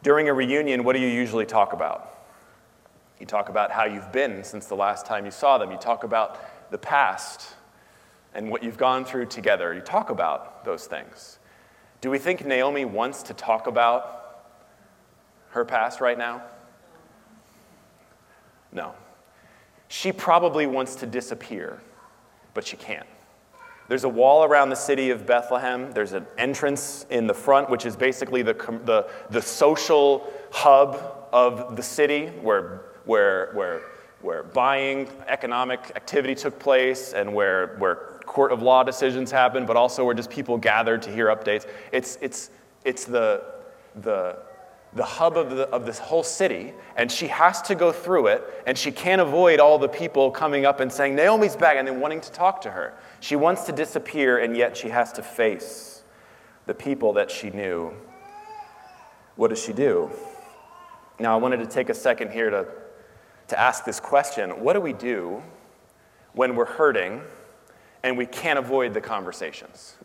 During 0.03 0.27
a 0.27 0.33
reunion, 0.33 0.83
what 0.83 0.93
do 0.93 1.01
you 1.01 1.07
usually 1.07 1.45
talk 1.45 1.71
about? 1.71 2.25
You 3.19 3.25
talk 3.25 3.47
about 3.47 3.71
how 3.71 3.85
you've 3.85 4.11
been 4.11 4.43
since 4.43 4.65
the 4.65 4.75
last 4.75 5.05
time 5.05 5.23
you 5.23 5.31
saw 5.31 5.57
them. 5.57 5.71
You 5.71 5.77
talk 5.77 6.03
about 6.03 6.39
the 6.71 6.77
past 6.77 7.55
and 8.33 8.49
what 8.49 8.63
you've 8.63 8.77
gone 8.77 9.05
through 9.05 9.27
together. 9.27 9.73
You 9.73 9.79
talk 9.79 10.09
about 10.09 10.65
those 10.65 10.87
things. 10.87 11.39
Do 12.01 12.09
we 12.09 12.19
think 12.19 12.45
Naomi 12.45 12.83
wants 12.83 13.23
to 13.23 13.33
talk 13.33 13.65
about 13.65 14.43
her 15.51 15.63
past 15.63 16.01
right 16.01 16.17
now? 16.17 16.43
No. 18.73 18.93
She 19.87 20.11
probably 20.11 20.65
wants 20.65 20.95
to 20.95 21.05
disappear, 21.05 21.79
but 22.53 22.67
she 22.67 22.75
can't. 22.75 23.07
There's 23.87 24.03
a 24.05 24.09
wall 24.09 24.43
around 24.43 24.69
the 24.69 24.75
city 24.75 25.09
of 25.09 25.25
Bethlehem. 25.25 25.91
There's 25.91 26.13
an 26.13 26.25
entrance 26.37 27.05
in 27.09 27.27
the 27.27 27.33
front, 27.33 27.69
which 27.69 27.85
is 27.85 27.95
basically 27.95 28.41
the, 28.41 28.53
the, 28.85 29.09
the 29.29 29.41
social 29.41 30.31
hub 30.51 31.27
of 31.31 31.75
the 31.75 31.83
city 31.83 32.27
where 32.27 32.81
where, 33.05 33.51
where, 33.53 33.81
where 34.21 34.43
buying, 34.43 35.09
economic 35.27 35.91
activity 35.95 36.35
took 36.35 36.57
place, 36.59 37.13
and 37.13 37.33
where, 37.33 37.75
where 37.77 38.19
court 38.25 38.51
of 38.51 38.61
law 38.61 38.83
decisions 38.83 39.31
happened, 39.31 39.67
but 39.67 39.75
also 39.75 40.05
where 40.05 40.15
just 40.15 40.29
people 40.29 40.57
gathered 40.57 41.01
to 41.01 41.11
hear 41.11 41.27
updates. 41.27 41.67
It's, 41.91 42.17
it's, 42.21 42.49
it's 42.85 43.05
the, 43.05 43.43
the, 44.01 44.37
the 44.95 45.03
hub 45.03 45.37
of, 45.37 45.49
the, 45.49 45.67
of 45.69 45.85
this 45.85 45.99
whole 45.99 46.23
city, 46.23 46.73
and 46.95 47.11
she 47.11 47.27
has 47.27 47.61
to 47.63 47.75
go 47.75 47.91
through 47.91 48.27
it, 48.27 48.43
and 48.67 48.77
she 48.77 48.91
can't 48.91 49.21
avoid 49.21 49.59
all 49.59 49.77
the 49.79 49.89
people 49.89 50.29
coming 50.29 50.65
up 50.65 50.79
and 50.79 50.91
saying, 50.91 51.15
Naomi's 51.15 51.55
back, 51.55 51.77
and 51.77 51.87
then 51.87 51.99
wanting 51.99 52.21
to 52.21 52.31
talk 52.31 52.61
to 52.61 52.71
her. 52.71 52.93
She 53.19 53.35
wants 53.35 53.63
to 53.65 53.71
disappear, 53.71 54.37
and 54.37 54.55
yet 54.55 54.77
she 54.77 54.89
has 54.89 55.11
to 55.13 55.23
face 55.23 56.03
the 56.65 56.73
people 56.73 57.13
that 57.13 57.31
she 57.31 57.49
knew. 57.49 57.93
What 59.35 59.49
does 59.49 59.63
she 59.63 59.73
do? 59.73 60.11
Now, 61.19 61.33
I 61.33 61.37
wanted 61.37 61.57
to 61.57 61.65
take 61.65 61.89
a 61.89 61.93
second 61.93 62.31
here 62.31 62.49
to 62.49 62.67
to 63.47 63.59
ask 63.59 63.85
this 63.85 63.99
question 63.99 64.49
what 64.63 64.73
do 64.73 64.81
we 64.81 64.93
do 64.93 65.41
when 66.33 66.55
we're 66.55 66.65
hurting 66.65 67.21
and 68.03 68.17
we 68.17 68.25
can't 68.25 68.59
avoid 68.59 68.93
the 68.93 69.01
conversations? 69.01 69.95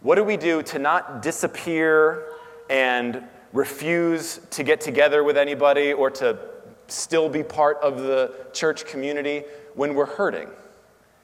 What 0.00 0.16
do 0.16 0.24
we 0.24 0.36
do 0.36 0.62
to 0.64 0.78
not 0.78 1.22
disappear 1.22 2.26
and 2.68 3.22
refuse 3.52 4.40
to 4.50 4.62
get 4.62 4.80
together 4.80 5.22
with 5.22 5.36
anybody 5.36 5.92
or 5.92 6.10
to 6.10 6.38
still 6.88 7.28
be 7.28 7.42
part 7.42 7.78
of 7.82 7.98
the 7.98 8.34
church 8.52 8.84
community 8.86 9.44
when 9.74 9.94
we're 9.94 10.06
hurting? 10.06 10.48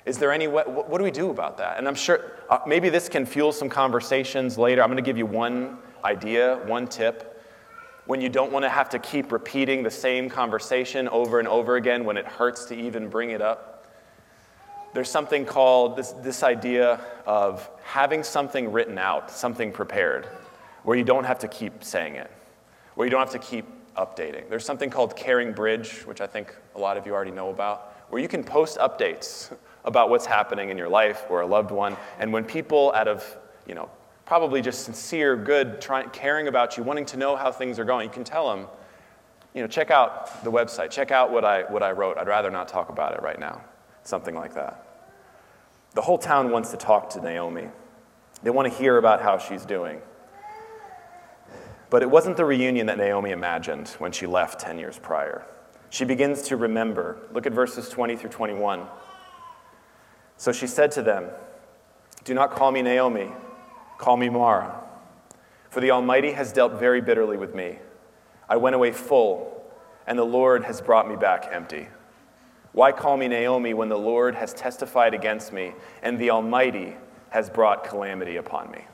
Is 0.07 0.17
there 0.17 0.33
any 0.33 0.49
way, 0.49 0.63
what, 0.67 0.97
do 0.97 1.05
we 1.05 1.11
do 1.11 1.31
about 1.31 1.59
that? 1.59 1.77
And 1.77 1.87
I'm 1.87 1.95
sure 1.95 2.33
uh, 2.49 2.61
maybe 2.67 2.89
this 2.89 3.09
can 3.09 3.27
fuel 3.27 3.53
some 3.53 3.69
conversations 3.69 4.57
later. 4.57 4.83
I'm 4.83 4.89
going 4.89 4.97
to 4.97 5.03
give 5.03 5.19
you 5.19 5.27
one 5.27 5.79
idea, 6.03 6.57
one 6.65 6.87
tip. 6.87 7.45
When 8.07 8.23
you 8.23 8.31
don't 8.31 8.51
want 8.51 8.65
to 8.65 8.71
have 8.71 8.89
to 8.91 8.99
keep 8.99 9.33
repeating 9.33 9.83
the 9.83 9.91
same 9.91 10.31
conversation 10.31 11.09
over 11.09 11.41
and 11.41 11.49
over 11.49 11.77
again 11.77 12.05
when 12.05 12.17
it 12.17 12.25
hurts 12.25 12.65
to 12.67 12.75
even 12.75 13.11
bring 13.11 13.31
it 13.31 13.43
up, 13.43 13.87
there's 14.95 15.11
something 15.11 15.45
called 15.45 15.97
this, 15.97 16.13
this 16.13 16.43
idea 16.43 17.01
of 17.27 17.69
having 17.83 18.23
something 18.23 18.73
written 18.73 18.97
out, 18.97 19.31
something 19.31 19.71
prepared, 19.71 20.27
where 20.89 20.97
you 20.97 21.05
don't 21.05 21.25
have 21.25 21.39
to 21.39 21.49
keep 21.49 21.85
saying 21.85 22.15
it, 22.15 22.31
where 22.95 23.07
you 23.07 23.11
don't 23.11 23.21
have 23.21 23.31
to 23.31 23.39
keep 23.39 23.67
updating. 23.95 24.49
There's 24.49 24.65
something 24.65 24.89
called 24.89 25.15
Caring 25.15 25.53
Bridge, 25.53 26.01
which 26.07 26.23
I 26.23 26.27
think 26.27 26.57
a 26.75 26.79
lot 26.79 26.97
of 26.97 27.05
you 27.05 27.13
already 27.13 27.31
know 27.31 27.51
about, 27.51 28.07
where 28.09 28.23
you 28.23 28.27
can 28.27 28.43
post 28.43 28.79
updates 28.79 29.55
about 29.85 30.09
what's 30.09 30.25
happening 30.25 30.71
in 30.71 30.79
your 30.79 30.89
life 30.89 31.25
or 31.29 31.43
a 31.43 31.47
loved 31.47 31.73
one. 31.73 31.95
And 32.19 32.33
when 32.33 32.43
people, 32.43 32.91
out 32.95 33.07
of, 33.07 33.37
you 33.67 33.75
know, 33.75 33.91
probably 34.25 34.63
just 34.63 34.87
sincere, 34.87 35.37
good, 35.37 35.79
trying, 35.79 36.09
caring 36.09 36.49
about 36.49 36.79
you, 36.79 36.85
wanting 36.85 37.05
to 37.05 37.19
know 37.19 37.37
how 37.37 37.53
things 37.53 37.79
are 37.79 37.85
going, 37.85 38.09
you 38.09 38.15
can 38.15 38.25
tell 38.25 38.49
them, 38.57 38.67
you 39.53 39.61
know, 39.61 39.69
check 39.69 39.91
out 39.91 40.43
the 40.43 40.51
website, 40.51 40.89
check 40.89 41.11
out 41.11 41.31
what 41.31 41.45
I, 41.45 41.65
what 41.71 41.83
I 41.83 41.93
wrote. 41.93 42.17
I'd 42.17 42.29
rather 42.29 42.51
not 42.51 42.67
talk 42.67 42.89
about 42.89 43.13
it 43.13 43.21
right 43.21 43.39
now. 43.39 43.61
Something 44.05 44.35
like 44.35 44.55
that. 44.55 44.87
The 45.93 46.01
whole 46.01 46.17
town 46.17 46.51
wants 46.51 46.71
to 46.71 46.79
talk 46.79 47.11
to 47.11 47.21
Naomi. 47.21 47.69
They 48.43 48.49
want 48.49 48.73
to 48.73 48.79
hear 48.79 48.97
about 48.97 49.21
how 49.21 49.37
she's 49.37 49.67
doing. 49.67 50.01
But 51.91 52.03
it 52.03 52.11
wasn't 52.11 52.37
the 52.37 52.45
reunion 52.45 52.87
that 52.87 52.99
Naomi 52.99 53.31
imagined 53.31 53.89
when 53.99 54.13
she 54.13 54.27
left 54.27 54.61
10 54.61 54.79
years 54.79 54.99
prior. 54.99 55.45
She 55.91 56.05
begins 56.05 56.43
to 56.43 56.57
remember. 56.57 57.19
Look 57.33 57.47
at 57.47 57.53
verses 57.53 57.89
20 57.89 58.17
through 58.17 58.31
21. 58.31 58.87
So 60.37 60.53
she 60.53 60.67
said 60.67 60.91
to 60.93 61.03
them, 61.03 61.31
Do 62.25 62.35
not 62.35 62.51
call 62.51 62.71
me 62.71 62.83
Naomi, 62.83 63.33
call 63.97 64.17
me 64.17 64.29
Mara. 64.29 64.83
For 65.71 65.81
the 65.81 65.91
Almighty 65.91 66.33
has 66.33 66.53
dealt 66.53 66.75
very 66.75 67.01
bitterly 67.01 67.37
with 67.37 67.55
me. 67.55 67.79
I 68.49 68.57
went 68.57 68.75
away 68.77 68.93
full, 68.93 69.63
and 70.07 70.19
the 70.19 70.25
Lord 70.25 70.65
has 70.65 70.81
brought 70.81 71.09
me 71.09 71.17
back 71.17 71.49
empty. 71.51 71.89
Why 72.73 72.93
call 72.93 73.17
me 73.17 73.29
Naomi 73.29 73.75
when 73.75 73.89
the 73.89 73.99
Lord 73.99 74.35
has 74.35 74.55
testified 74.55 75.15
against 75.15 75.53
me, 75.53 75.73
and 76.03 76.19
the 76.19 76.31
Almighty 76.31 76.97
has 77.31 77.51
brought 77.51 77.85
calamity 77.85 78.37
upon 78.37 78.71
me? 78.71 78.85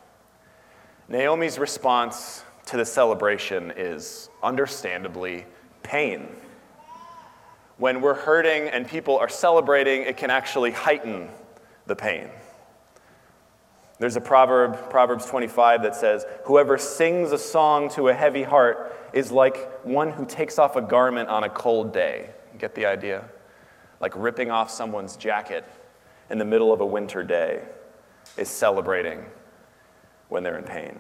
Naomi's 1.08 1.58
response 1.58 2.44
to 2.66 2.76
the 2.76 2.84
celebration 2.84 3.72
is 3.76 4.30
understandably 4.42 5.44
pain. 5.82 6.28
When 7.76 8.00
we're 8.00 8.14
hurting 8.14 8.68
and 8.68 8.86
people 8.86 9.18
are 9.18 9.28
celebrating, 9.28 10.02
it 10.02 10.16
can 10.16 10.30
actually 10.30 10.70
heighten 10.70 11.28
the 11.86 11.96
pain. 11.96 12.30
There's 13.98 14.16
a 14.16 14.20
proverb, 14.20 14.90
Proverbs 14.90 15.26
25, 15.26 15.82
that 15.82 15.94
says, 15.94 16.24
Whoever 16.44 16.78
sings 16.78 17.32
a 17.32 17.38
song 17.38 17.88
to 17.90 18.08
a 18.08 18.14
heavy 18.14 18.42
heart 18.42 18.94
is 19.12 19.30
like 19.30 19.84
one 19.84 20.10
who 20.10 20.26
takes 20.26 20.58
off 20.58 20.76
a 20.76 20.82
garment 20.82 21.28
on 21.28 21.44
a 21.44 21.48
cold 21.48 21.92
day. 21.92 22.30
Get 22.58 22.74
the 22.74 22.86
idea? 22.86 23.28
Like 24.00 24.12
ripping 24.16 24.50
off 24.50 24.70
someone's 24.70 25.16
jacket 25.16 25.64
in 26.30 26.38
the 26.38 26.44
middle 26.44 26.72
of 26.72 26.80
a 26.80 26.86
winter 26.86 27.22
day 27.22 27.62
is 28.36 28.48
celebrating 28.48 29.24
when 30.28 30.42
they're 30.42 30.58
in 30.58 30.64
pain. 30.64 30.98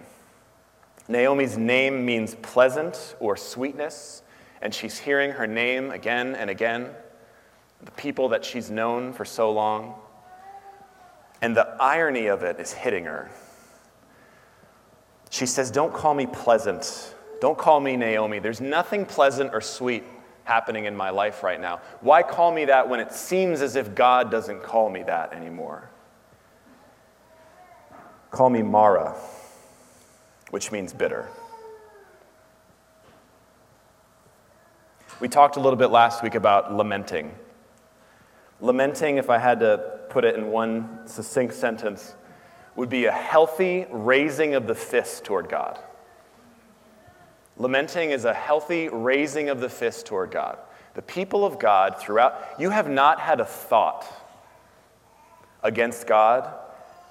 Naomi's 1.08 1.58
name 1.58 2.04
means 2.06 2.34
pleasant 2.36 3.16
or 3.20 3.36
sweetness 3.36 4.22
and 4.64 4.74
she's 4.74 4.98
hearing 4.98 5.32
her 5.32 5.46
name 5.46 5.90
again 5.90 6.34
and 6.34 6.48
again, 6.48 6.88
the 7.84 7.90
people 7.92 8.30
that 8.30 8.44
she's 8.44 8.70
known 8.70 9.12
for 9.12 9.26
so 9.26 9.52
long. 9.52 9.94
And 11.42 11.54
the 11.54 11.68
irony 11.78 12.26
of 12.26 12.42
it 12.42 12.58
is 12.58 12.72
hitting 12.72 13.04
her. 13.04 13.30
She 15.28 15.44
says, 15.44 15.70
Don't 15.70 15.92
call 15.92 16.14
me 16.14 16.26
pleasant. 16.26 17.14
Don't 17.40 17.58
call 17.58 17.78
me 17.78 17.96
Naomi. 17.96 18.38
There's 18.38 18.62
nothing 18.62 19.04
pleasant 19.04 19.52
or 19.52 19.60
sweet 19.60 20.04
happening 20.44 20.86
in 20.86 20.96
my 20.96 21.10
life 21.10 21.42
right 21.42 21.60
now. 21.60 21.82
Why 22.00 22.22
call 22.22 22.50
me 22.50 22.64
that 22.64 22.88
when 22.88 23.00
it 23.00 23.12
seems 23.12 23.60
as 23.60 23.76
if 23.76 23.94
God 23.94 24.30
doesn't 24.30 24.62
call 24.62 24.88
me 24.88 25.02
that 25.02 25.34
anymore? 25.34 25.90
Call 28.30 28.48
me 28.48 28.62
Mara, 28.62 29.14
which 30.54 30.70
means 30.70 30.92
bitter. 30.92 31.28
We 35.18 35.28
talked 35.28 35.56
a 35.56 35.60
little 35.60 35.76
bit 35.76 35.88
last 35.88 36.22
week 36.22 36.36
about 36.36 36.72
lamenting. 36.72 37.34
Lamenting, 38.60 39.16
if 39.16 39.30
I 39.30 39.38
had 39.38 39.58
to 39.58 39.98
put 40.10 40.24
it 40.24 40.36
in 40.36 40.52
one 40.52 41.08
succinct 41.08 41.54
sentence, 41.54 42.14
would 42.76 42.88
be 42.88 43.06
a 43.06 43.10
healthy 43.10 43.86
raising 43.90 44.54
of 44.54 44.68
the 44.68 44.76
fist 44.76 45.24
toward 45.24 45.48
God. 45.48 45.76
Lamenting 47.56 48.12
is 48.12 48.24
a 48.24 48.32
healthy 48.32 48.88
raising 48.88 49.48
of 49.48 49.58
the 49.58 49.68
fist 49.68 50.06
toward 50.06 50.30
God. 50.30 50.56
The 50.94 51.02
people 51.02 51.44
of 51.44 51.58
God 51.58 51.98
throughout, 51.98 52.60
you 52.60 52.70
have 52.70 52.88
not 52.88 53.18
had 53.18 53.40
a 53.40 53.44
thought 53.44 54.06
against 55.64 56.06
God 56.06 56.48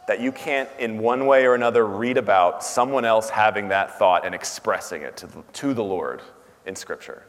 that 0.08 0.20
you 0.20 0.32
can't, 0.32 0.70
in 0.80 1.00
one 1.00 1.26
way 1.26 1.46
or 1.46 1.56
another, 1.56 1.86
read 1.86 2.18
about 2.18 2.64
someone 2.64 3.06
else 3.06 3.30
having 3.30 3.70
that 3.70 3.98
thought 3.98 4.26
and 4.26 4.36
expressing 4.36 5.02
it 5.02 5.16
to 5.18 5.28
the, 5.28 5.44
to 5.54 5.74
the 5.74 5.84
Lord 5.84 6.22
in 6.66 6.76
Scripture 6.76 7.24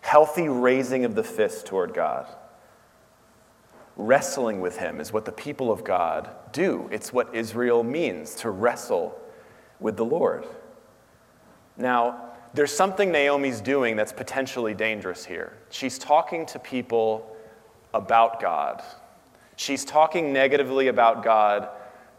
healthy 0.00 0.48
raising 0.48 1.04
of 1.04 1.14
the 1.14 1.22
fist 1.22 1.66
toward 1.66 1.94
God. 1.94 2.26
Wrestling 3.96 4.60
with 4.60 4.78
Him 4.78 5.00
is 5.00 5.12
what 5.12 5.24
the 5.24 5.32
people 5.32 5.70
of 5.70 5.84
God 5.84 6.30
do. 6.52 6.88
It's 6.90 7.12
what 7.12 7.34
Israel 7.34 7.82
means 7.82 8.34
to 8.36 8.50
wrestle 8.50 9.18
with 9.78 9.96
the 9.96 10.04
Lord. 10.04 10.46
Now, 11.76 12.30
there's 12.54 12.72
something 12.72 13.12
Naomi's 13.12 13.60
doing 13.60 13.94
that's 13.94 14.12
potentially 14.12 14.74
dangerous 14.74 15.24
here. 15.24 15.56
She's 15.70 15.98
talking 15.98 16.46
to 16.46 16.58
people 16.58 17.36
about 17.94 18.40
God, 18.40 18.82
she's 19.60 19.84
talking 19.84 20.32
negatively 20.32 20.88
about 20.88 21.22
God 21.22 21.68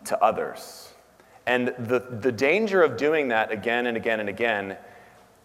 to 0.06 0.24
others. 0.24 0.94
And 1.48 1.70
the, 1.80 2.00
the 2.00 2.32
danger 2.32 2.84
of 2.84 2.98
doing 2.98 3.30
that 3.30 3.52
again 3.52 3.88
and 3.88 3.98
again 3.98 4.20
and 4.20 4.30
again 4.30 4.78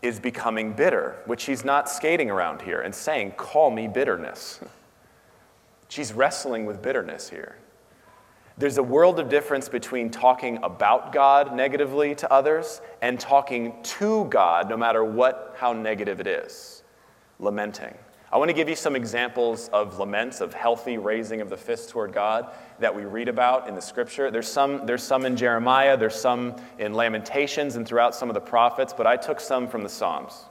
is 0.02 0.20
becoming 0.20 0.74
bitter, 0.74 1.16
which 1.24 1.40
she's 1.40 1.64
not 1.64 1.88
skating 1.88 2.30
around 2.30 2.60
here 2.60 2.82
and 2.82 2.94
saying, 2.94 3.32
Call 3.32 3.70
me 3.70 3.88
bitterness. 3.88 4.60
She's 5.88 6.12
wrestling 6.12 6.66
with 6.66 6.82
bitterness 6.82 7.30
here. 7.30 7.56
There's 8.58 8.76
a 8.76 8.82
world 8.82 9.20
of 9.20 9.28
difference 9.28 9.68
between 9.68 10.10
talking 10.10 10.58
about 10.64 11.12
God 11.12 11.54
negatively 11.54 12.14
to 12.16 12.32
others 12.32 12.80
and 13.00 13.20
talking 13.20 13.74
to 13.82 14.24
God, 14.24 14.68
no 14.68 14.76
matter 14.76 15.04
what, 15.04 15.54
how 15.56 15.72
negative 15.72 16.18
it 16.18 16.26
is. 16.26 16.82
Lamenting. 17.38 17.94
I 18.32 18.38
want 18.38 18.48
to 18.48 18.54
give 18.54 18.68
you 18.68 18.74
some 18.74 18.96
examples 18.96 19.68
of 19.68 20.00
laments, 20.00 20.40
of 20.40 20.52
healthy 20.52 20.98
raising 20.98 21.40
of 21.40 21.48
the 21.48 21.56
fist 21.56 21.90
toward 21.90 22.12
God 22.12 22.52
that 22.80 22.94
we 22.94 23.04
read 23.04 23.28
about 23.28 23.68
in 23.68 23.76
the 23.76 23.80
scripture. 23.80 24.32
There's 24.32 24.48
some, 24.48 24.84
there's 24.84 25.02
some 25.02 25.24
in 25.24 25.36
Jeremiah, 25.36 25.96
there's 25.96 26.16
some 26.16 26.56
in 26.78 26.92
Lamentations 26.92 27.76
and 27.76 27.86
throughout 27.86 28.16
some 28.16 28.28
of 28.28 28.34
the 28.34 28.40
prophets, 28.40 28.92
but 28.92 29.06
I 29.06 29.16
took 29.16 29.38
some 29.38 29.68
from 29.68 29.84
the 29.84 29.88
Psalms. 29.88 30.44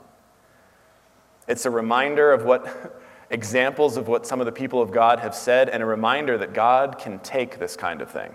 It's 1.49 1.65
a 1.65 1.69
reminder 1.69 2.31
of 2.31 2.45
what 2.45 3.01
examples 3.29 3.97
of 3.97 4.07
what 4.07 4.25
some 4.25 4.39
of 4.39 4.45
the 4.45 4.53
people 4.53 4.81
of 4.81 4.91
God 4.91 5.19
have 5.19 5.35
said, 5.35 5.67
and 5.67 5.83
a 5.83 5.85
reminder 5.85 6.37
that 6.37 6.53
God 6.53 6.97
can 6.97 7.19
take 7.19 7.59
this 7.59 7.75
kind 7.75 8.01
of 8.01 8.09
thing. 8.09 8.33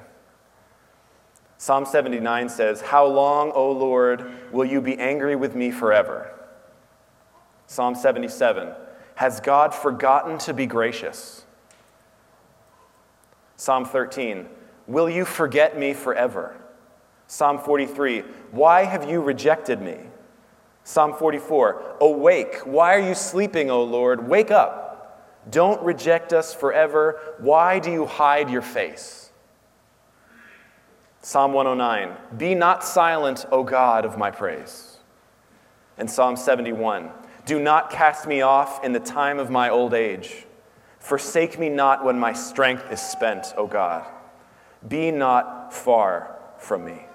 Psalm 1.56 1.86
79 1.86 2.48
says, 2.50 2.80
How 2.82 3.06
long, 3.06 3.52
O 3.52 3.72
Lord, 3.72 4.52
will 4.52 4.64
you 4.64 4.80
be 4.80 4.98
angry 4.98 5.36
with 5.36 5.54
me 5.54 5.70
forever? 5.70 6.34
Psalm 7.66 7.94
77, 7.94 8.74
Has 9.20 9.38
God 9.38 9.74
forgotten 9.74 10.38
to 10.38 10.54
be 10.54 10.64
gracious? 10.64 11.44
Psalm 13.56 13.84
13, 13.84 14.46
Will 14.86 15.10
you 15.10 15.26
forget 15.26 15.78
me 15.78 15.92
forever? 15.92 16.56
Psalm 17.26 17.58
43, 17.58 18.20
Why 18.50 18.86
have 18.86 19.10
you 19.10 19.20
rejected 19.20 19.82
me? 19.82 19.98
Psalm 20.84 21.12
44, 21.12 21.98
Awake, 22.00 22.60
why 22.64 22.94
are 22.94 23.06
you 23.06 23.14
sleeping, 23.14 23.70
O 23.70 23.82
Lord? 23.82 24.26
Wake 24.26 24.50
up. 24.50 25.22
Don't 25.50 25.82
reject 25.82 26.32
us 26.32 26.54
forever. 26.54 27.20
Why 27.40 27.78
do 27.78 27.92
you 27.92 28.06
hide 28.06 28.48
your 28.48 28.62
face? 28.62 29.32
Psalm 31.20 31.52
109, 31.52 32.16
Be 32.38 32.54
not 32.54 32.82
silent, 32.82 33.44
O 33.52 33.64
God 33.64 34.06
of 34.06 34.16
my 34.16 34.30
praise. 34.30 34.96
And 35.98 36.10
Psalm 36.10 36.36
71, 36.36 37.10
Do 37.50 37.58
not 37.58 37.90
cast 37.90 38.28
me 38.28 38.42
off 38.42 38.84
in 38.84 38.92
the 38.92 39.00
time 39.00 39.40
of 39.40 39.50
my 39.50 39.70
old 39.70 39.92
age. 39.92 40.46
Forsake 41.00 41.58
me 41.58 41.68
not 41.68 42.04
when 42.04 42.16
my 42.16 42.32
strength 42.32 42.92
is 42.92 43.00
spent, 43.00 43.54
O 43.56 43.66
God. 43.66 44.06
Be 44.86 45.10
not 45.10 45.74
far 45.74 46.36
from 46.58 46.84
me. 46.84 47.06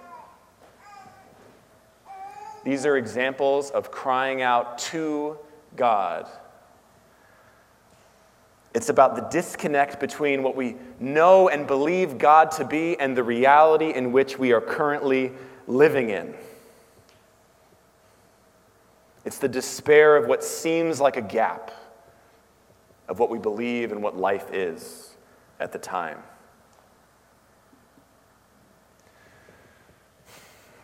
These 2.65 2.86
are 2.86 2.98
examples 2.98 3.72
of 3.72 3.92
crying 3.92 4.42
out 4.42 4.77
to 4.89 5.38
God. 5.77 6.27
It's 8.74 8.89
about 8.89 9.15
the 9.15 9.22
disconnect 9.22 10.01
between 10.01 10.44
what 10.44 10.58
we 10.58 10.75
know 11.00 11.48
and 11.48 11.65
believe 11.65 12.18
God 12.18 12.51
to 12.51 12.65
be 12.65 13.00
and 13.00 13.15
the 13.15 13.24
reality 13.24 13.94
in 13.94 14.12
which 14.12 14.38
we 14.38 14.51
are 14.51 14.60
currently 14.60 15.32
living 15.65 16.10
in. 16.10 16.36
It's 19.25 19.39
the 19.39 19.50
despair 19.50 20.15
of 20.15 20.27
what 20.27 20.44
seems 20.44 21.01
like 21.01 21.17
a 21.17 21.22
gap 21.22 21.72
of 23.08 23.20
what 23.20 23.29
we 23.29 23.39
believe 23.39 23.91
and 23.91 24.01
what 24.01 24.15
life 24.15 24.53
is 24.53 25.15
at 25.60 25.72
the 25.72 25.79
time. 25.79 26.20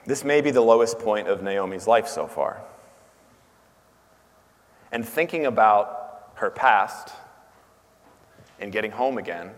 This 0.05 0.23
may 0.23 0.41
be 0.41 0.49
the 0.49 0.61
lowest 0.61 0.97
point 0.97 1.27
of 1.27 1.43
Naomi's 1.43 1.87
life 1.87 2.07
so 2.07 2.25
far. 2.25 2.61
And 4.91 5.07
thinking 5.07 5.45
about 5.45 6.31
her 6.35 6.49
past 6.49 7.13
and 8.59 8.71
getting 8.71 8.91
home 8.91 9.17
again 9.17 9.51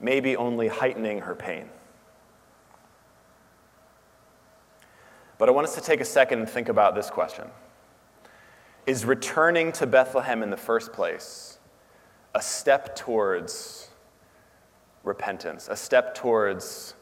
may 0.00 0.20
be 0.20 0.36
only 0.36 0.68
heightening 0.68 1.20
her 1.20 1.34
pain. 1.34 1.68
But 5.38 5.48
I 5.48 5.52
want 5.52 5.68
us 5.68 5.74
to 5.76 5.80
take 5.80 6.00
a 6.00 6.04
second 6.04 6.40
and 6.40 6.48
think 6.48 6.68
about 6.68 6.94
this 6.94 7.08
question 7.10 7.46
Is 8.86 9.04
returning 9.04 9.72
to 9.72 9.86
Bethlehem 9.86 10.42
in 10.42 10.50
the 10.50 10.56
first 10.56 10.92
place 10.92 11.58
a 12.34 12.42
step 12.42 12.94
towards 12.94 13.88
repentance, 15.04 15.68
a 15.70 15.76
step 15.76 16.14
towards 16.14 16.94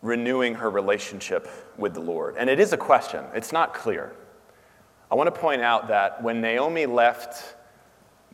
renewing 0.00 0.54
her 0.54 0.70
relationship 0.70 1.48
with 1.76 1.92
the 1.94 2.00
Lord? 2.00 2.36
And 2.38 2.48
it 2.48 2.60
is 2.60 2.72
a 2.72 2.76
question, 2.78 3.24
it's 3.34 3.52
not 3.52 3.74
clear. 3.74 4.12
I 5.10 5.14
want 5.14 5.32
to 5.32 5.40
point 5.40 5.62
out 5.62 5.88
that 5.88 6.22
when 6.22 6.40
Naomi 6.40 6.86
left 6.86 7.56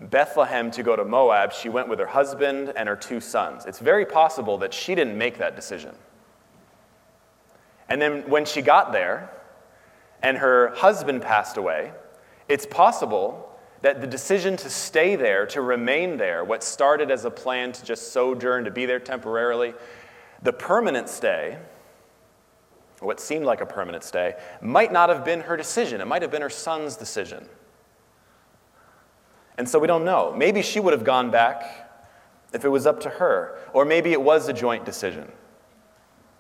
Bethlehem 0.01 0.71
to 0.73 0.83
go 0.83 0.97
to 0.97 1.05
Moab, 1.05 1.53
she 1.53 1.69
went 1.69 1.89
with 1.89 1.99
her 1.99 2.07
husband 2.07 2.73
and 2.77 2.89
her 2.89 2.97
two 2.97 3.21
sons. 3.21 3.67
It's 3.67 3.79
very 3.79 4.07
possible 4.07 4.59
that 4.59 4.73
she 4.73 4.95
didn't 4.95 5.17
make 5.17 5.39
that 5.39 5.55
decision. 5.55 5.95
And 7.89 8.01
then 8.01 8.29
when 8.29 8.45
she 8.45 8.63
got 8.63 8.93
there 8.93 9.31
and 10.23 10.39
her 10.39 10.69
husband 10.75 11.23
passed 11.23 11.57
away, 11.57 11.93
it's 12.49 12.67
possible 12.67 13.49
that 13.83 14.01
the 14.01 14.07
decision 14.07 14.57
to 14.57 14.71
stay 14.71 15.17
there, 15.17 15.45
to 15.47 15.61
remain 15.61 16.17
there, 16.17 16.45
what 16.45 16.63
started 16.63 17.11
as 17.11 17.25
a 17.25 17.31
plan 17.31 17.73
to 17.73 17.85
just 17.85 18.13
sojourn, 18.13 18.65
to 18.65 18.71
be 18.71 18.87
there 18.87 19.01
temporarily, 19.01 19.75
the 20.43 20.53
permanent 20.53 21.09
stay, 21.09 21.59
what 23.01 23.19
seemed 23.19 23.45
like 23.45 23.61
a 23.61 23.67
permanent 23.67 24.05
stay, 24.05 24.35
might 24.61 24.93
not 24.93 25.09
have 25.09 25.25
been 25.25 25.41
her 25.41 25.57
decision. 25.57 26.01
It 26.01 26.07
might 26.07 26.23
have 26.23 26.31
been 26.31 26.43
her 26.43 26.51
son's 26.51 26.97
decision. 26.97 27.49
And 29.59 29.69
so 29.69 29.79
we 29.79 29.87
don't 29.87 30.05
know. 30.05 30.33
Maybe 30.37 30.63
she 30.63 30.79
would 30.81 30.93
have 30.93 31.05
gone 31.05 31.31
back 31.31 31.91
if 32.53 32.65
it 32.65 32.69
was 32.69 32.87
up 32.87 33.01
to 33.01 33.09
her, 33.09 33.59
or 33.73 33.85
maybe 33.85 34.13
it 34.13 34.23
was 34.23 34.49
a 34.49 34.53
joint 34.53 34.85
decision. 34.85 35.31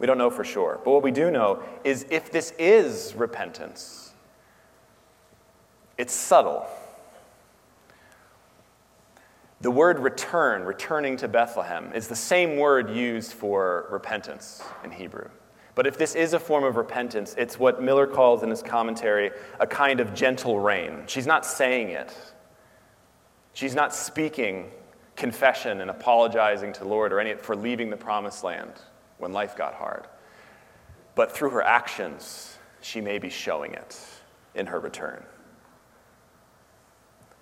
We 0.02 0.06
don't 0.08 0.18
know 0.18 0.30
for 0.30 0.42
sure. 0.42 0.80
But 0.84 0.90
what 0.90 1.04
we 1.04 1.12
do 1.12 1.30
know 1.30 1.62
is 1.84 2.06
if 2.10 2.32
this 2.32 2.52
is 2.58 3.14
repentance, 3.14 4.12
it's 5.96 6.12
subtle. 6.12 6.66
The 9.60 9.70
word 9.70 10.00
return, 10.00 10.64
returning 10.64 11.16
to 11.18 11.28
Bethlehem, 11.28 11.92
is 11.94 12.08
the 12.08 12.16
same 12.16 12.56
word 12.56 12.90
used 12.90 13.32
for 13.32 13.86
repentance 13.92 14.60
in 14.82 14.90
Hebrew. 14.90 15.28
But 15.76 15.86
if 15.86 15.96
this 15.96 16.16
is 16.16 16.32
a 16.32 16.40
form 16.40 16.64
of 16.64 16.74
repentance, 16.74 17.36
it's 17.38 17.56
what 17.56 17.80
Miller 17.80 18.08
calls 18.08 18.42
in 18.42 18.50
his 18.50 18.60
commentary 18.60 19.30
a 19.60 19.68
kind 19.68 20.00
of 20.00 20.14
gentle 20.14 20.58
rain. 20.58 21.04
She's 21.06 21.28
not 21.28 21.46
saying 21.46 21.90
it, 21.90 22.12
she's 23.52 23.76
not 23.76 23.94
speaking 23.94 24.68
confession 25.14 25.80
and 25.80 25.90
apologizing 25.90 26.72
to 26.72 26.84
Lord 26.84 27.12
or 27.12 27.20
any 27.20 27.34
for 27.34 27.54
leaving 27.54 27.88
the 27.88 27.96
promised 27.96 28.42
land 28.42 28.72
when 29.22 29.32
life 29.32 29.56
got 29.56 29.74
hard. 29.74 30.08
But 31.14 31.30
through 31.30 31.50
her 31.50 31.62
actions, 31.62 32.58
she 32.80 33.00
may 33.00 33.20
be 33.20 33.30
showing 33.30 33.72
it 33.72 33.96
in 34.56 34.66
her 34.66 34.80
return. 34.80 35.22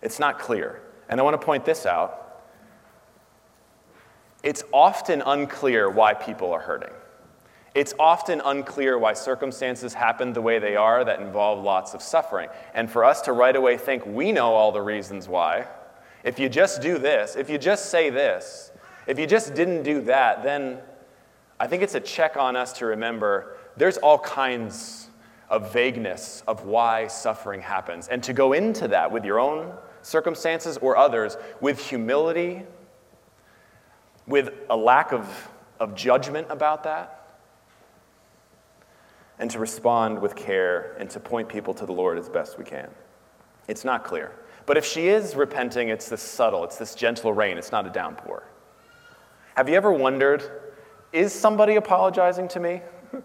It's 0.03 0.19
not 0.19 0.39
clear. 0.39 0.83
And 1.09 1.19
I 1.19 1.23
want 1.23 1.41
to 1.41 1.45
point 1.45 1.65
this 1.65 1.87
out. 1.87 2.43
It's 4.43 4.63
often 4.75 5.23
unclear 5.25 5.89
why 5.89 6.13
people 6.13 6.53
are 6.53 6.61
hurting. 6.61 6.93
It's 7.75 7.95
often 7.99 8.43
unclear 8.45 8.99
why 8.99 9.15
circumstances 9.15 9.95
happen 9.95 10.35
the 10.35 10.43
way 10.43 10.59
they 10.59 10.77
are 10.77 11.03
that 11.03 11.21
involve 11.21 11.65
lots 11.65 11.95
of 11.95 12.03
suffering. 12.03 12.51
And 12.75 12.91
for 12.91 13.07
us 13.07 13.23
to 13.23 13.33
right 13.33 13.57
away 13.57 13.79
think 13.79 14.05
we 14.05 14.33
know 14.33 14.53
all 14.53 14.71
the 14.71 14.83
reasons 14.83 15.29
why, 15.29 15.67
if 16.25 16.39
you 16.39 16.51
just 16.51 16.83
do 16.83 16.99
this, 16.99 17.37
if 17.37 17.49
you 17.49 17.57
just 17.57 17.87
say 17.87 18.11
this, 18.11 18.71
if 19.07 19.19
you 19.19 19.27
just 19.27 19.55
didn't 19.55 19.83
do 19.83 20.03
that, 20.03 20.43
then 20.43 20.81
I 21.61 21.67
think 21.67 21.83
it's 21.83 21.95
a 21.95 22.01
check 22.01 22.39
on 22.39 22.57
us 22.57 22.73
to 22.75 22.87
remember 22.87 23.59
there's 23.77 23.99
all 23.99 24.19
kinds 24.19 25.11
of 25.51 25.73
vagueness 25.73 26.43
of 26.49 26.65
why 26.65 27.07
suffering 27.07 27.61
happens. 27.61 28.09
And 28.09 28.23
to 28.23 28.33
go 28.33 28.55
into 28.55 28.89
that 28.89 29.13
with 29.13 29.27
your 29.27 29.39
own 29.39 29.75
circumstances 30.01 30.79
or 30.79 30.97
others 30.97 31.37
with 31.61 31.79
humility, 31.79 32.63
with 34.27 34.55
a 34.71 34.77
lack 34.77 35.13
of, 35.13 35.51
of 35.79 35.95
judgment 35.95 36.47
about 36.49 36.85
that, 36.85 37.39
and 39.39 39.51
to 39.51 39.59
respond 39.59 40.19
with 40.19 40.35
care 40.37 40.97
and 40.99 41.11
to 41.11 41.21
point 41.21 41.49
people 41.49 41.75
to 41.75 41.85
the 41.85 41.93
Lord 41.93 42.17
as 42.17 42.29
best 42.31 42.59
we 42.59 42.65
can. 42.65 42.89
It's 43.69 43.85
not 43.85 44.05
clear. 44.05 44.33
But 44.65 44.79
if 44.79 44.85
she 44.87 45.09
is 45.09 45.35
repenting, 45.35 45.91
it's 45.91 46.09
this 46.09 46.23
subtle, 46.23 46.65
it's 46.65 46.77
this 46.77 46.95
gentle 46.95 47.33
rain, 47.33 47.59
it's 47.59 47.73
not 47.73 47.87
a 47.87 47.91
downpour. 47.91 48.45
Have 49.57 49.69
you 49.69 49.75
ever 49.75 49.93
wondered 49.93 50.60
is 51.13 51.33
somebody 51.33 51.77
apologizing 51.77 52.49
to 52.49 52.61
me? 52.61 52.81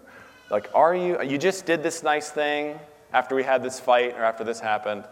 like, 0.50 0.70
are 0.74 0.94
you? 0.94 1.22
You 1.22 1.38
just 1.38 1.66
did 1.66 1.82
this 1.82 2.02
nice 2.02 2.30
thing 2.30 2.78
after 3.12 3.34
we 3.34 3.42
had 3.42 3.62
this 3.62 3.78
fight 3.78 4.14
or 4.14 4.24
after 4.24 4.44
this 4.44 4.60
happened, 4.60 5.04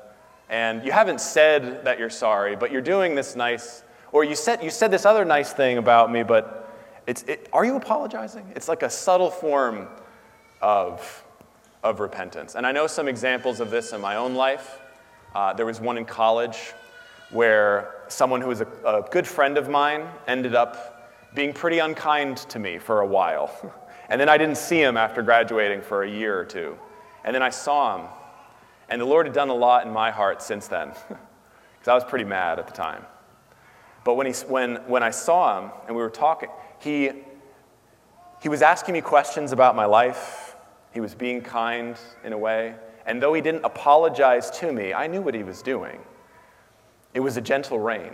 and 0.49 0.85
you 0.85 0.93
haven't 0.93 1.21
said 1.21 1.85
that 1.85 1.99
you're 1.99 2.11
sorry, 2.11 2.57
but 2.57 2.71
you're 2.71 2.83
doing 2.83 3.15
this 3.15 3.37
nice, 3.37 3.83
or 4.13 4.25
you 4.25 4.35
said, 4.35 4.63
you 4.63 4.71
said 4.71 4.91
this 4.91 5.07
other 5.07 5.25
nice 5.25 5.53
thing 5.53 5.79
about 5.79 6.13
me, 6.13 6.23
but 6.23 6.73
it's, 7.07 7.23
it, 7.25 7.49
are 7.53 7.65
you 7.65 7.77
apologizing? 7.77 8.53
It's 8.55 8.69
like 8.69 8.83
a 8.83 8.91
subtle 8.91 9.31
form 9.31 9.89
of, 10.61 11.25
of 11.83 12.01
repentance. 12.01 12.55
And 12.55 12.67
I 12.67 12.73
know 12.73 12.87
some 12.87 13.09
examples 13.09 13.61
of 13.61 13.71
this 13.71 13.93
in 13.93 14.01
my 14.01 14.17
own 14.17 14.35
life. 14.35 14.81
Uh, 15.35 15.53
there 15.53 15.67
was 15.67 15.81
one 15.81 15.99
in 15.99 16.05
college 16.05 16.73
where 17.31 17.95
someone 18.09 18.41
who 18.41 18.49
was 18.49 18.61
a, 18.61 18.67
a 18.85 19.05
good 19.11 19.27
friend 19.27 19.59
of 19.59 19.69
mine 19.69 20.07
ended 20.27 20.55
up 20.55 20.94
being 21.35 21.53
pretty 21.53 21.81
unkind 21.81 22.37
to 22.37 22.59
me 22.59 22.79
for 22.79 23.01
a 23.01 23.07
while. 23.07 23.51
and 24.09 24.21
then 24.21 24.29
I 24.29 24.39
didn't 24.39 24.57
see 24.57 24.81
him 24.81 24.97
after 24.97 25.23
graduating 25.23 25.83
for 25.83 26.03
a 26.03 26.11
year 26.11 26.39
or 26.39 26.45
two. 26.45 26.79
And 27.25 27.35
then 27.35 27.43
I 27.43 27.51
saw 27.51 27.99
him. 27.99 28.09
And 28.89 29.01
the 29.01 29.07
Lord 29.07 29.27
had 29.27 29.35
done 29.35 29.49
a 29.49 29.55
lot 29.55 29.87
in 29.87 29.93
my 29.93 30.11
heart 30.11 30.43
since 30.43 30.69
then, 30.69 30.89
because 31.09 31.89
I 31.89 31.95
was 31.95 32.05
pretty 32.05 32.25
mad 32.25 32.59
at 32.59 32.67
the 32.67 32.73
time. 32.73 33.05
But 34.05 34.15
when, 34.15 34.27
he, 34.27 34.33
when, 34.47 34.77
when 34.87 35.03
I 35.03 35.11
saw 35.11 35.59
him 35.59 35.71
and 35.87 35.97
we 35.97 36.03
were 36.03 36.11
talking, 36.11 36.51
he, 36.79 37.11
he 38.43 38.49
was 38.51 38.61
asking 38.61 38.93
me 38.93 39.01
questions 39.01 39.53
about 39.53 39.75
my 39.75 39.87
life. 39.87 40.55
He 40.93 41.01
was 41.01 41.15
being 41.15 41.41
kind 41.41 41.97
in 42.23 42.35
a 42.35 42.39
way. 42.39 42.75
And 43.07 43.23
though 43.23 43.33
he 43.33 43.41
didn't 43.41 43.65
apologize 43.65 44.51
to 44.59 44.71
me, 44.71 44.93
I 44.93 45.07
knew 45.07 45.23
what 45.23 45.35
he 45.35 45.43
was 45.43 45.63
doing. 45.63 45.99
It 47.15 47.21
was 47.21 47.37
a 47.39 47.41
gentle 47.41 47.79
rain, 47.79 48.13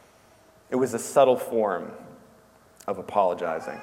it 0.70 0.76
was 0.76 0.92
a 0.92 0.98
subtle 0.98 1.36
form 1.36 1.90
of 2.86 2.98
apologizing. 2.98 3.80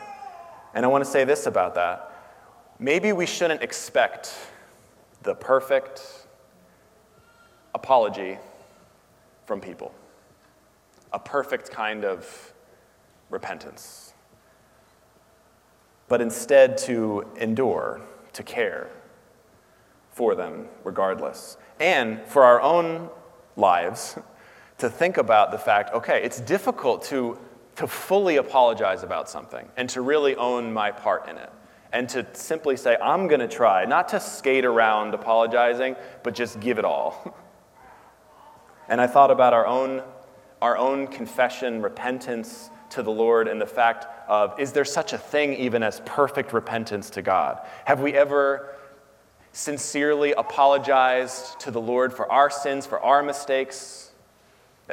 And 0.73 0.85
I 0.85 0.87
want 0.87 1.03
to 1.03 1.09
say 1.09 1.23
this 1.23 1.45
about 1.45 1.75
that. 1.75 2.11
Maybe 2.79 3.11
we 3.13 3.25
shouldn't 3.25 3.61
expect 3.61 4.33
the 5.21 5.35
perfect 5.35 6.27
apology 7.75 8.37
from 9.45 9.61
people, 9.61 9.93
a 11.11 11.19
perfect 11.19 11.71
kind 11.71 12.05
of 12.05 12.53
repentance, 13.29 14.13
but 16.07 16.21
instead 16.21 16.77
to 16.77 17.25
endure, 17.37 18.01
to 18.33 18.43
care 18.43 18.89
for 20.11 20.35
them 20.35 20.67
regardless. 20.83 21.57
And 21.79 22.21
for 22.25 22.43
our 22.43 22.61
own 22.61 23.09
lives, 23.55 24.17
to 24.79 24.89
think 24.89 25.17
about 25.17 25.51
the 25.51 25.57
fact 25.57 25.93
okay, 25.93 26.21
it's 26.23 26.41
difficult 26.41 27.03
to 27.03 27.37
to 27.75 27.88
fully 27.88 28.38
apologize 28.38 29.03
about 29.03 29.29
something 29.29 29.67
and 29.77 29.89
to 29.89 30.01
really 30.01 30.36
own 30.36 30.71
my 30.73 30.91
part 30.91 31.27
in 31.27 31.38
it. 31.38 31.51
And 31.91 32.09
to 32.09 32.25
simply 32.33 32.75
say, 32.75 32.97
I'm 33.01 33.27
going 33.27 33.39
to 33.39 33.47
try, 33.47 33.86
not 33.86 34.09
to 34.09 34.19
skate 34.19 34.65
around 34.65 35.13
apologizing, 35.13 35.95
but 36.23 36.33
just 36.33 36.59
give 36.59 36.79
it 36.79 36.86
all. 36.86 37.38
and 38.89 38.99
I 38.99 39.05
thought 39.05 39.29
about 39.29 39.53
our 39.53 39.67
own, 39.67 40.01
our 40.62 40.75
own 40.75 41.05
confession, 41.05 41.83
repentance 41.83 42.71
to 42.91 43.03
the 43.03 43.12
Lord, 43.12 43.47
and 43.47 43.62
the 43.62 43.67
fact 43.67 44.07
of 44.27 44.59
is 44.59 44.71
there 44.71 44.86
such 44.86 45.13
a 45.13 45.17
thing 45.17 45.53
even 45.53 45.83
as 45.83 46.01
perfect 46.05 46.51
repentance 46.51 47.12
to 47.12 47.21
God? 47.21 47.59
Have 47.86 48.01
we 48.01 48.13
ever 48.13 48.75
sincerely 49.51 50.33
apologized 50.33 51.59
to 51.59 51.69
the 51.69 51.81
Lord 51.81 52.12
for 52.12 52.31
our 52.31 52.49
sins, 52.49 52.88
for 52.88 52.99
our 52.99 53.21
mistakes, 53.21 54.12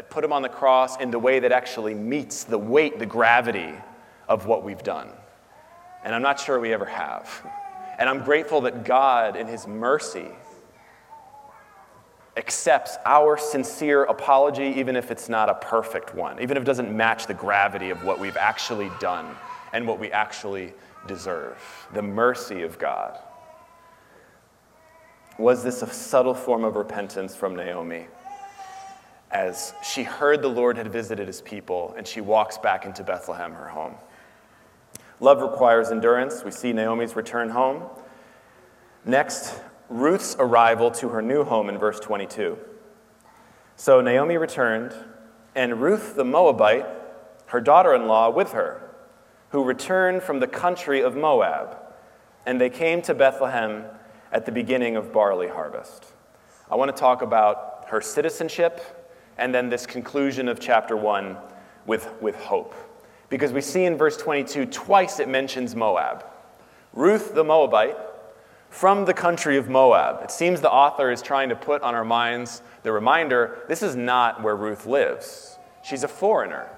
that 0.01 0.09
put 0.09 0.25
him 0.25 0.33
on 0.33 0.41
the 0.41 0.49
cross 0.49 0.97
in 0.97 1.11
the 1.11 1.19
way 1.19 1.41
that 1.41 1.53
actually 1.53 1.93
meets 1.93 2.45
the 2.45 2.57
weight, 2.57 2.99
the 2.99 3.05
gravity 3.05 3.75
of 4.31 4.47
what 4.47 4.65
we've 4.65 4.83
done. 4.83 5.11
And 6.03 6.15
I'm 6.15 6.23
not 6.23 6.41
sure 6.41 6.59
we 6.59 6.73
ever 6.73 6.87
have. 6.87 7.29
And 7.99 8.09
I'm 8.09 8.25
grateful 8.25 8.63
that 8.63 8.87
God, 8.87 9.37
in 9.37 9.47
his 9.47 9.67
mercy, 9.67 10.29
accepts 12.39 12.97
our 13.05 13.37
sincere 13.37 14.05
apology, 14.05 14.73
even 14.79 14.97
if 14.97 15.11
it's 15.11 15.29
not 15.29 15.51
a 15.51 15.55
perfect 15.57 16.15
one, 16.15 16.41
even 16.41 16.57
if 16.57 16.63
it 16.63 16.67
doesn't 16.67 16.91
match 16.91 17.27
the 17.27 17.35
gravity 17.35 17.91
of 17.91 18.03
what 18.03 18.19
we've 18.19 18.39
actually 18.39 18.91
done 19.01 19.37
and 19.75 19.87
what 19.87 19.99
we 19.99 20.11
actually 20.13 20.73
deserve. 21.09 21.59
The 21.93 22.01
mercy 22.01 22.63
of 22.63 22.79
God. 22.79 23.19
Was 25.37 25.63
this 25.63 25.83
a 25.83 25.87
subtle 25.87 26.33
form 26.33 26.65
of 26.65 26.77
repentance 26.77 27.37
from 27.37 27.55
Naomi? 27.55 28.07
As 29.31 29.75
she 29.83 30.03
heard 30.03 30.43
the 30.43 30.49
Lord 30.49 30.77
had 30.77 30.93
visited 30.93 31.29
his 31.29 31.41
people 31.41 31.95
and 31.97 32.07
she 32.07 32.21
walks 32.21 32.59
back 32.59 32.85
into 32.85 33.05
Bethlehem, 33.05 33.53
her 33.53 33.69
home. 33.69 33.95
Love 35.21 35.41
requires 35.41 35.91
endurance. 35.91 36.43
We 36.45 36.51
see 36.51 36.73
Naomi's 36.73 37.15
return 37.15 37.51
home. 37.51 37.85
Next, 39.05 39.55
Ruth's 39.89 40.35
arrival 40.39 40.91
to 40.93 41.11
her 41.11 41.23
new 41.23 41.45
home 41.45 41.69
in 41.69 41.79
verse 41.79 42.01
22. 42.01 42.59
So 43.77 44.01
Naomi 44.01 44.37
returned, 44.37 44.95
and 45.55 45.81
Ruth 45.81 46.17
the 46.17 46.25
Moabite, 46.25 46.87
her 47.47 47.61
daughter 47.61 47.95
in 47.95 48.07
law, 48.07 48.31
with 48.31 48.53
her, 48.53 48.91
who 49.51 49.65
returned 49.65 50.23
from 50.23 50.41
the 50.41 50.47
country 50.47 51.03
of 51.03 51.17
Moab, 51.17 51.77
and 52.47 52.61
they 52.61 52.71
came 52.71 53.03
to 53.03 53.15
Bethlehem 53.15 53.85
at 54.33 54.47
the 54.47 54.53
beginning 54.53 54.97
of 54.97 55.13
barley 55.13 55.49
harvest. 55.49 56.07
I 56.71 56.77
want 56.77 56.95
to 56.95 56.99
talk 56.99 57.23
about 57.23 57.87
her 57.89 58.01
citizenship 58.01 59.00
and 59.41 59.55
then 59.55 59.71
this 59.71 59.87
conclusion 59.87 60.49
of 60.49 60.61
chapter 60.61 60.97
1 60.97 61.37
with, 61.87 62.09
with 62.21 62.37
hope. 62.37 62.75
Because 63.31 63.53
we 63.53 63.63
see 63.63 63.85
in 63.85 63.97
verse 63.97 64.17
22 64.17 64.67
twice 64.67 65.19
it 65.19 65.29
mentions 65.29 65.75
Moab. 65.75 66.25
Ruth 66.93 67.35
the 67.35 67.43
Moabite, 67.43 67.97
from 68.69 69.05
the 69.05 69.15
country 69.15 69.57
of 69.57 69.69
Moab. 69.69 70.23
It 70.23 70.31
seems 70.31 70.61
the 70.61 70.71
author 70.71 71.11
is 71.11 71.23
trying 71.23 71.49
to 71.49 71.57
put 71.57 71.83
on 71.83 71.95
our 71.95 72.05
minds 72.05 72.63
the 72.83 72.93
reminder 72.93 73.65
this 73.69 73.83
is 73.83 73.97
not 73.97 74.43
where 74.43 74.55
Ruth 74.55 74.87
lives. 74.87 75.59
She's 75.83 76.05
a 76.05 76.09
foreigner. 76.09 76.69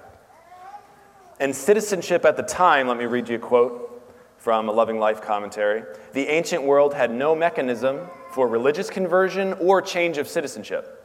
And 1.39 1.55
citizenship 1.55 2.25
at 2.25 2.37
the 2.37 2.43
time, 2.43 2.87
let 2.87 2.97
me 2.97 3.05
read 3.05 3.29
you 3.29 3.35
a 3.35 3.39
quote 3.39 3.89
from 4.37 4.69
a 4.69 4.71
Loving 4.71 4.99
Life 4.99 5.21
commentary. 5.21 5.83
The 6.13 6.27
ancient 6.27 6.63
world 6.63 6.93
had 6.93 7.11
no 7.11 7.35
mechanism 7.35 8.01
for 8.31 8.47
religious 8.47 8.89
conversion 8.89 9.53
or 9.53 9.81
change 9.81 10.17
of 10.17 10.27
citizenship. 10.27 11.02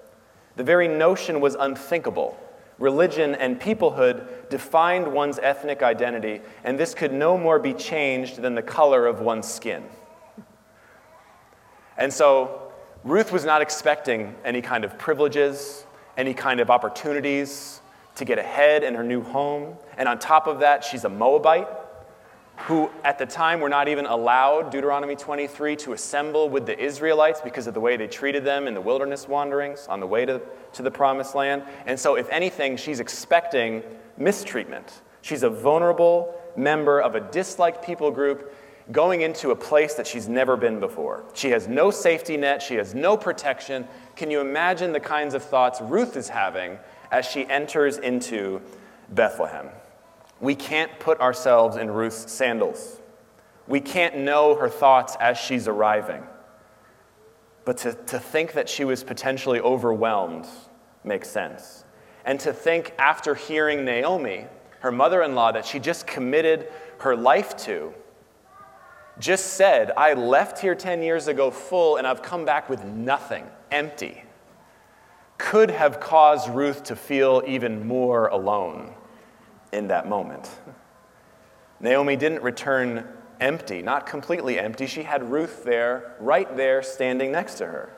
The 0.58 0.64
very 0.64 0.88
notion 0.88 1.40
was 1.40 1.54
unthinkable. 1.54 2.36
Religion 2.80 3.36
and 3.36 3.60
peoplehood 3.60 4.50
defined 4.50 5.06
one's 5.06 5.38
ethnic 5.38 5.84
identity, 5.84 6.40
and 6.64 6.76
this 6.76 6.94
could 6.94 7.12
no 7.12 7.38
more 7.38 7.60
be 7.60 7.72
changed 7.72 8.42
than 8.42 8.56
the 8.56 8.62
color 8.62 9.06
of 9.06 9.20
one's 9.20 9.46
skin. 9.46 9.84
And 11.96 12.12
so 12.12 12.72
Ruth 13.04 13.30
was 13.30 13.44
not 13.44 13.62
expecting 13.62 14.34
any 14.44 14.60
kind 14.60 14.84
of 14.84 14.98
privileges, 14.98 15.86
any 16.16 16.34
kind 16.34 16.58
of 16.58 16.70
opportunities 16.70 17.80
to 18.16 18.24
get 18.24 18.40
ahead 18.40 18.82
in 18.82 18.96
her 18.96 19.04
new 19.04 19.22
home. 19.22 19.76
And 19.96 20.08
on 20.08 20.18
top 20.18 20.48
of 20.48 20.58
that, 20.58 20.82
she's 20.82 21.04
a 21.04 21.08
Moabite 21.08 21.68
who 22.66 22.90
at 23.04 23.18
the 23.18 23.26
time 23.26 23.60
were 23.60 23.68
not 23.68 23.88
even 23.88 24.04
allowed, 24.06 24.70
Deuteronomy 24.70 25.14
23, 25.14 25.76
to 25.76 25.92
assemble 25.92 26.48
with 26.48 26.66
the 26.66 26.78
Israelites 26.78 27.40
because 27.40 27.66
of 27.66 27.74
the 27.74 27.80
way 27.80 27.96
they 27.96 28.08
treated 28.08 28.44
them 28.44 28.66
in 28.66 28.74
the 28.74 28.80
wilderness 28.80 29.28
wanderings 29.28 29.86
on 29.88 30.00
the 30.00 30.06
way 30.06 30.26
to, 30.26 30.40
to 30.72 30.82
the 30.82 30.90
promised 30.90 31.34
land. 31.34 31.62
And 31.86 31.98
so, 31.98 32.16
if 32.16 32.28
anything, 32.30 32.76
she's 32.76 33.00
expecting 33.00 33.82
mistreatment. 34.16 35.02
She's 35.22 35.44
a 35.44 35.50
vulnerable 35.50 36.34
member 36.56 37.00
of 37.00 37.14
a 37.14 37.20
disliked 37.20 37.84
people 37.84 38.10
group 38.10 38.52
going 38.90 39.20
into 39.20 39.50
a 39.50 39.56
place 39.56 39.94
that 39.94 40.06
she's 40.06 40.28
never 40.28 40.56
been 40.56 40.80
before. 40.80 41.24
She 41.34 41.50
has 41.50 41.68
no 41.68 41.90
safety 41.90 42.36
net, 42.36 42.60
she 42.60 42.74
has 42.76 42.94
no 42.94 43.16
protection. 43.16 43.86
Can 44.16 44.30
you 44.30 44.40
imagine 44.40 44.92
the 44.92 45.00
kinds 45.00 45.34
of 45.34 45.44
thoughts 45.44 45.80
Ruth 45.80 46.16
is 46.16 46.28
having 46.28 46.78
as 47.12 47.26
she 47.26 47.46
enters 47.46 47.98
into 47.98 48.60
Bethlehem? 49.10 49.68
We 50.40 50.54
can't 50.54 50.98
put 51.00 51.20
ourselves 51.20 51.76
in 51.76 51.90
Ruth's 51.90 52.30
sandals. 52.32 53.00
We 53.66 53.80
can't 53.80 54.18
know 54.18 54.54
her 54.54 54.68
thoughts 54.68 55.16
as 55.20 55.36
she's 55.36 55.66
arriving. 55.68 56.22
But 57.64 57.78
to, 57.78 57.92
to 57.92 58.18
think 58.18 58.52
that 58.52 58.68
she 58.68 58.84
was 58.84 59.04
potentially 59.04 59.60
overwhelmed 59.60 60.46
makes 61.04 61.28
sense. 61.28 61.84
And 62.24 62.38
to 62.40 62.52
think 62.52 62.94
after 62.98 63.34
hearing 63.34 63.84
Naomi, 63.84 64.46
her 64.80 64.92
mother 64.92 65.22
in 65.22 65.34
law, 65.34 65.52
that 65.52 65.66
she 65.66 65.78
just 65.78 66.06
committed 66.06 66.68
her 67.00 67.16
life 67.16 67.56
to, 67.58 67.92
just 69.18 69.54
said, 69.54 69.90
I 69.96 70.14
left 70.14 70.60
here 70.60 70.74
10 70.74 71.02
years 71.02 71.26
ago 71.26 71.50
full 71.50 71.96
and 71.96 72.06
I've 72.06 72.22
come 72.22 72.44
back 72.44 72.70
with 72.70 72.84
nothing, 72.84 73.44
empty, 73.70 74.22
could 75.36 75.70
have 75.70 76.00
caused 76.00 76.48
Ruth 76.48 76.84
to 76.84 76.96
feel 76.96 77.42
even 77.46 77.86
more 77.86 78.28
alone 78.28 78.94
in 79.72 79.88
that 79.88 80.08
moment. 80.08 80.50
Naomi 81.80 82.16
didn't 82.16 82.42
return 82.42 83.06
empty, 83.40 83.82
not 83.82 84.06
completely 84.06 84.58
empty. 84.58 84.86
She 84.86 85.02
had 85.02 85.30
Ruth 85.30 85.64
there, 85.64 86.16
right 86.18 86.56
there, 86.56 86.82
standing 86.82 87.30
next 87.32 87.54
to 87.54 87.66
her. 87.66 87.92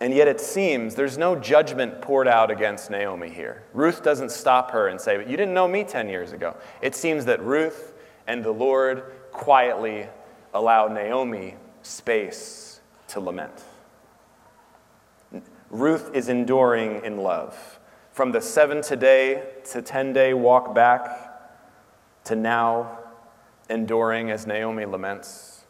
And 0.00 0.14
yet 0.14 0.28
it 0.28 0.40
seems 0.40 0.94
there's 0.94 1.18
no 1.18 1.34
judgment 1.34 2.00
poured 2.00 2.28
out 2.28 2.50
against 2.50 2.90
Naomi 2.90 3.30
here. 3.30 3.64
Ruth 3.72 4.02
doesn't 4.02 4.30
stop 4.30 4.70
her 4.70 4.88
and 4.88 5.00
say, 5.00 5.16
But 5.16 5.28
you 5.28 5.36
didn't 5.36 5.54
know 5.54 5.66
me 5.66 5.82
10 5.82 6.08
years 6.08 6.32
ago. 6.32 6.56
It 6.80 6.94
seems 6.94 7.24
that 7.24 7.42
Ruth 7.42 7.94
and 8.26 8.44
the 8.44 8.52
Lord 8.52 9.12
quietly 9.32 10.06
allow 10.54 10.86
Naomi 10.86 11.56
space 11.82 12.80
to 13.08 13.20
lament. 13.20 13.64
Ruth 15.70 16.10
is 16.14 16.28
enduring 16.28 17.04
in 17.04 17.18
love. 17.18 17.77
From 18.18 18.32
the 18.32 18.40
seven 18.40 18.82
today 18.82 19.44
to 19.70 19.80
10 19.80 20.12
day 20.12 20.34
walk 20.34 20.74
back 20.74 21.40
to 22.24 22.34
now, 22.34 22.98
enduring 23.70 24.32
as 24.32 24.44
Naomi 24.44 24.86
laments, 24.86 25.66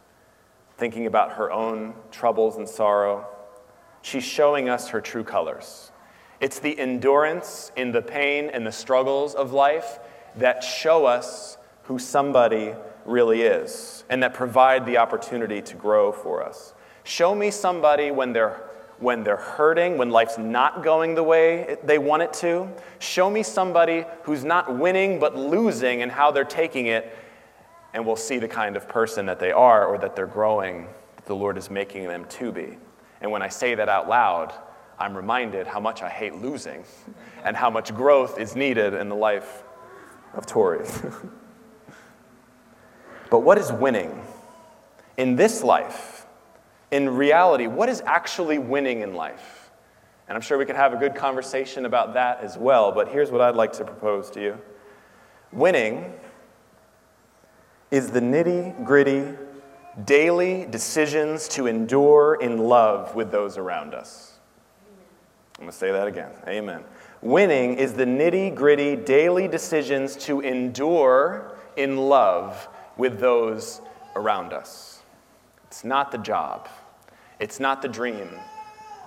thinking 0.79 1.05
about 1.05 1.33
her 1.33 1.53
own 1.53 1.93
troubles 2.11 2.57
and 2.57 2.67
sorrow, 2.67 3.27
she's 4.01 4.25
showing 4.25 4.71
us 4.71 4.89
her 4.89 5.03
true 5.03 5.25
colors. 5.25 5.93
It's 6.41 6.59
the 6.59 6.79
endurance 6.79 7.71
in 7.77 7.93
the 7.93 8.01
pain 8.01 8.49
and 8.51 8.67
the 8.67 8.73
struggles 8.73 9.35
of 9.35 9.53
life 9.53 9.99
that 10.35 10.65
show 10.65 11.05
us 11.05 11.59
who 11.83 11.99
somebody 11.99 12.73
really 13.05 13.43
is 13.43 14.05
and 14.09 14.23
that 14.23 14.33
provide 14.33 14.87
the 14.87 14.97
opportunity 14.97 15.61
to 15.61 15.75
grow 15.77 16.13
for 16.13 16.43
us. 16.43 16.73
Show 17.05 17.35
me 17.35 17.51
somebody 17.51 18.11
when 18.11 18.33
they're 18.33 18.68
when 19.01 19.23
they're 19.25 19.37
hurting, 19.37 19.99
when 19.99 20.11
life's 20.11 20.39
not 20.39 20.83
going 20.83 21.15
the 21.15 21.23
way 21.23 21.77
they 21.85 21.99
want 21.99 22.23
it 22.23 22.33
to. 22.35 22.69
Show 22.99 23.31
me 23.31 23.43
somebody 23.43 24.05
who's 24.23 24.45
not 24.45 24.77
winning 24.77 25.21
but 25.21 25.37
losing 25.37 26.03
and 26.03 26.11
how 26.11 26.31
they're 26.31 26.45
taking 26.45 26.87
it, 26.87 27.17
and 27.95 28.05
we'll 28.05 28.17
see 28.17 28.39
the 28.39 28.49
kind 28.49 28.77
of 28.77 28.89
person 28.89 29.27
that 29.27 29.39
they 29.39 29.53
are 29.53 29.87
or 29.87 29.99
that 29.99 30.17
they're 30.17 30.27
growing, 30.27 30.89
that 31.17 31.27
the 31.27 31.37
Lord 31.37 31.57
is 31.57 31.71
making 31.71 32.05
them 32.09 32.25
to 32.27 32.53
be. 32.53 32.77
And 33.21 33.31
when 33.31 33.43
I 33.43 33.49
say 33.49 33.75
that 33.75 33.89
out 33.89 34.09
loud, 34.09 34.53
I'm 34.99 35.17
reminded 35.17 35.67
how 35.67 35.81
much 35.81 36.03
I 36.03 36.09
hate 36.09 36.35
losing 36.35 36.85
and 37.45 37.57
how 37.57 37.71
much 37.71 37.95
growth 37.95 38.39
is 38.39 38.57
needed 38.57 38.95
in 38.95 39.09
the 39.09 39.17
life 39.17 39.63
of 40.35 40.47
Tori. 40.47 40.87
But 43.31 43.41
what 43.41 43.59
is 43.59 43.71
winning? 43.73 44.23
In 45.17 45.37
this 45.37 45.63
life, 45.63 46.18
in 46.91 47.09
reality, 47.11 47.67
what 47.67 47.89
is 47.89 48.03
actually 48.07 48.59
winning 48.59 49.03
in 49.03 49.15
life? 49.15 49.71
And 50.29 50.37
I'm 50.37 50.43
sure 50.43 50.59
we 50.59 50.67
could 50.67 50.77
have 50.77 50.93
a 50.93 50.97
good 50.97 51.15
conversation 51.15 51.87
about 51.87 52.15
that 52.15 52.41
as 52.41 52.59
well, 52.59 52.93
but 52.93 53.09
here's 53.09 53.31
what 53.31 53.41
I'd 53.41 53.55
like 53.55 53.73
to 53.75 53.85
propose 53.85 54.31
to 54.33 54.43
you 54.43 54.59
Winning 55.53 56.13
is 57.91 58.11
the 58.11 58.21
nitty 58.21 58.85
gritty, 58.85 59.37
daily 60.05 60.67
decisions 60.67 61.49
to 61.49 61.67
endure 61.67 62.39
in 62.41 62.59
love 62.59 63.15
with 63.15 63.31
those 63.31 63.57
around 63.57 63.95
us. 63.95 64.39
I'm 65.59 65.65
going 65.65 65.73
to 65.73 65.77
say 65.77 65.91
that 65.91 66.07
again. 66.07 66.31
Amen. 66.47 66.85
Winning 67.23 67.75
is 67.75 67.95
the 67.95 68.05
nitty 68.05 68.55
gritty, 68.55 68.95
daily 68.95 69.49
decisions 69.49 70.15
to 70.17 70.41
endure 70.41 71.57
in 71.77 71.97
love 71.97 72.69
with 72.97 73.19
those 73.19 73.81
around 74.15 74.53
us. 74.53 74.98
It's 75.69 75.85
not 75.85 76.11
the 76.11 76.19
job, 76.19 76.69
it's 77.39 77.61
not 77.61 77.83
the 77.83 77.89
dream 77.89 78.29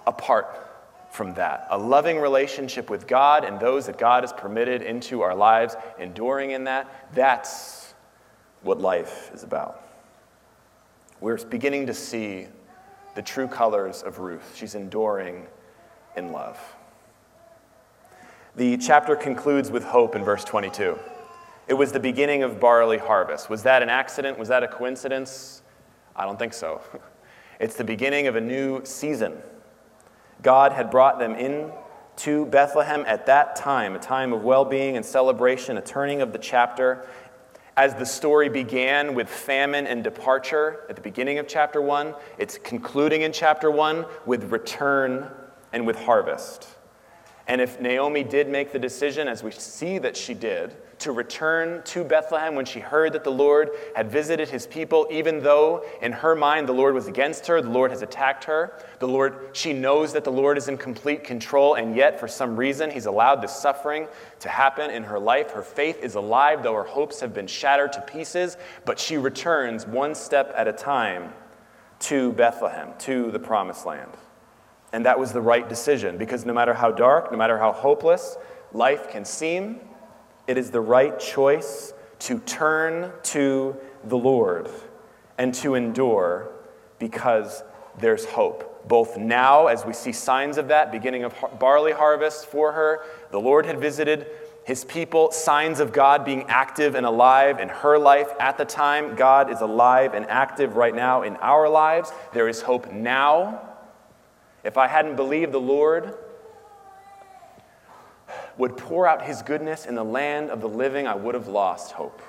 apart 0.07 0.71
from 1.11 1.33
that. 1.33 1.67
A 1.69 1.77
loving 1.77 2.19
relationship 2.19 2.89
with 2.89 3.05
God 3.05 3.43
and 3.43 3.59
those 3.59 3.87
that 3.87 3.97
God 3.97 4.23
has 4.23 4.31
permitted 4.31 4.81
into 4.81 5.21
our 5.21 5.35
lives, 5.35 5.75
enduring 5.99 6.51
in 6.51 6.63
that, 6.63 7.09
that's 7.13 7.93
what 8.61 8.79
life 8.79 9.29
is 9.33 9.43
about. 9.43 9.83
We're 11.19 11.37
beginning 11.37 11.87
to 11.87 11.93
see 11.93 12.47
the 13.15 13.21
true 13.21 13.47
colors 13.47 14.03
of 14.03 14.19
Ruth. 14.19 14.55
She's 14.55 14.75
enduring 14.75 15.47
in 16.15 16.31
love. 16.31 16.57
The 18.55 18.77
chapter 18.77 19.15
concludes 19.15 19.69
with 19.71 19.83
hope 19.83 20.15
in 20.15 20.23
verse 20.23 20.43
22. 20.43 20.97
It 21.67 21.73
was 21.73 21.91
the 21.91 21.99
beginning 21.99 22.43
of 22.43 22.59
barley 22.59 22.97
harvest. 22.97 23.49
Was 23.49 23.63
that 23.63 23.81
an 23.81 23.89
accident? 23.89 24.37
Was 24.37 24.49
that 24.49 24.63
a 24.63 24.67
coincidence? 24.67 25.60
I 26.15 26.25
don't 26.25 26.39
think 26.39 26.53
so. 26.53 26.81
It's 27.59 27.75
the 27.75 27.83
beginning 27.83 28.25
of 28.25 28.35
a 28.35 28.41
new 28.41 28.83
season. 28.85 29.37
God 30.41 30.71
had 30.71 30.89
brought 30.89 31.19
them 31.19 31.35
in 31.35 31.71
to 32.17 32.47
Bethlehem 32.47 33.03
at 33.05 33.27
that 33.27 33.55
time, 33.55 33.95
a 33.95 33.99
time 33.99 34.33
of 34.33 34.43
well 34.43 34.65
being 34.65 34.97
and 34.97 35.05
celebration, 35.05 35.77
a 35.77 35.81
turning 35.81 36.23
of 36.23 36.33
the 36.33 36.39
chapter. 36.39 37.05
As 37.77 37.93
the 37.93 38.05
story 38.05 38.49
began 38.49 39.13
with 39.13 39.29
famine 39.29 39.85
and 39.85 40.03
departure 40.03 40.85
at 40.89 40.95
the 40.95 41.01
beginning 41.03 41.37
of 41.37 41.47
chapter 41.47 41.81
1, 41.81 42.15
it's 42.39 42.57
concluding 42.57 43.21
in 43.21 43.31
chapter 43.31 43.69
1 43.69 44.05
with 44.25 44.51
return 44.51 45.29
and 45.71 45.85
with 45.85 45.97
harvest. 45.97 46.67
And 47.47 47.61
if 47.61 47.79
Naomi 47.79 48.23
did 48.23 48.49
make 48.49 48.71
the 48.71 48.79
decision, 48.79 49.27
as 49.27 49.43
we 49.43 49.51
see 49.51 49.99
that 49.99 50.17
she 50.17 50.33
did, 50.33 50.75
to 51.01 51.11
return 51.11 51.81
to 51.83 52.03
Bethlehem 52.03 52.55
when 52.55 52.65
she 52.65 52.79
heard 52.79 53.13
that 53.13 53.23
the 53.23 53.31
Lord 53.31 53.71
had 53.95 54.11
visited 54.11 54.49
his 54.49 54.67
people, 54.67 55.07
even 55.09 55.41
though 55.41 55.83
in 56.01 56.11
her 56.11 56.35
mind 56.35 56.67
the 56.67 56.73
Lord 56.73 56.93
was 56.93 57.07
against 57.07 57.47
her, 57.47 57.61
the 57.61 57.69
Lord 57.69 57.89
has 57.91 58.03
attacked 58.03 58.43
her. 58.43 58.79
The 58.99 59.07
Lord, 59.07 59.49
she 59.53 59.73
knows 59.73 60.13
that 60.13 60.23
the 60.23 60.31
Lord 60.31 60.57
is 60.57 60.67
in 60.67 60.77
complete 60.77 61.23
control, 61.23 61.73
and 61.73 61.95
yet 61.95 62.19
for 62.19 62.27
some 62.27 62.55
reason 62.55 62.91
he's 62.91 63.07
allowed 63.07 63.41
this 63.41 63.55
suffering 63.55 64.07
to 64.41 64.49
happen 64.49 64.91
in 64.91 65.03
her 65.03 65.19
life. 65.19 65.51
Her 65.51 65.63
faith 65.63 66.03
is 66.03 66.15
alive, 66.15 66.61
though 66.61 66.75
her 66.75 66.83
hopes 66.83 67.19
have 67.19 67.33
been 67.33 67.47
shattered 67.47 67.93
to 67.93 68.01
pieces, 68.01 68.57
but 68.85 68.99
she 68.99 69.17
returns 69.17 69.87
one 69.87 70.13
step 70.13 70.53
at 70.55 70.67
a 70.67 70.73
time 70.73 71.33
to 72.01 72.31
Bethlehem, 72.33 72.89
to 72.99 73.31
the 73.31 73.39
promised 73.39 73.85
land. 73.85 74.11
And 74.93 75.05
that 75.05 75.19
was 75.19 75.33
the 75.33 75.41
right 75.41 75.67
decision 75.67 76.17
because 76.17 76.45
no 76.45 76.53
matter 76.53 76.73
how 76.73 76.91
dark, 76.91 77.31
no 77.31 77.37
matter 77.37 77.57
how 77.57 77.71
hopeless 77.71 78.37
life 78.73 79.09
can 79.09 79.25
seem, 79.25 79.79
it 80.47 80.57
is 80.57 80.71
the 80.71 80.81
right 80.81 81.19
choice 81.19 81.93
to 82.19 82.39
turn 82.39 83.11
to 83.23 83.75
the 84.03 84.17
Lord 84.17 84.69
and 85.37 85.53
to 85.55 85.75
endure 85.75 86.51
because 86.99 87.63
there's 87.99 88.25
hope. 88.25 88.87
Both 88.87 89.17
now, 89.17 89.67
as 89.67 89.85
we 89.85 89.93
see 89.93 90.11
signs 90.11 90.57
of 90.57 90.67
that, 90.69 90.91
beginning 90.91 91.23
of 91.23 91.35
barley 91.59 91.91
harvest 91.91 92.47
for 92.47 92.71
her, 92.71 93.03
the 93.31 93.39
Lord 93.39 93.65
had 93.65 93.79
visited 93.79 94.27
his 94.63 94.85
people, 94.85 95.31
signs 95.31 95.79
of 95.79 95.91
God 95.91 96.23
being 96.23 96.43
active 96.47 96.95
and 96.95 97.05
alive 97.05 97.59
in 97.59 97.69
her 97.69 97.97
life 97.97 98.29
at 98.39 98.57
the 98.57 98.65
time. 98.65 99.15
God 99.15 99.51
is 99.51 99.61
alive 99.61 100.13
and 100.13 100.25
active 100.27 100.75
right 100.75 100.93
now 100.93 101.23
in 101.23 101.35
our 101.37 101.67
lives. 101.67 102.11
There 102.33 102.47
is 102.47 102.61
hope 102.61 102.91
now. 102.91 103.67
If 104.63 104.77
I 104.77 104.87
hadn't 104.87 105.15
believed 105.15 105.51
the 105.51 105.59
Lord, 105.59 106.15
would 108.57 108.77
pour 108.77 109.07
out 109.07 109.23
his 109.23 109.41
goodness 109.41 109.85
in 109.85 109.95
the 109.95 110.03
land 110.03 110.49
of 110.49 110.61
the 110.61 110.69
living, 110.69 111.07
I 111.07 111.15
would 111.15 111.35
have 111.35 111.47
lost 111.47 111.91
hope. 111.91 112.21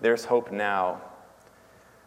There's 0.00 0.24
hope 0.24 0.50
now. 0.50 1.00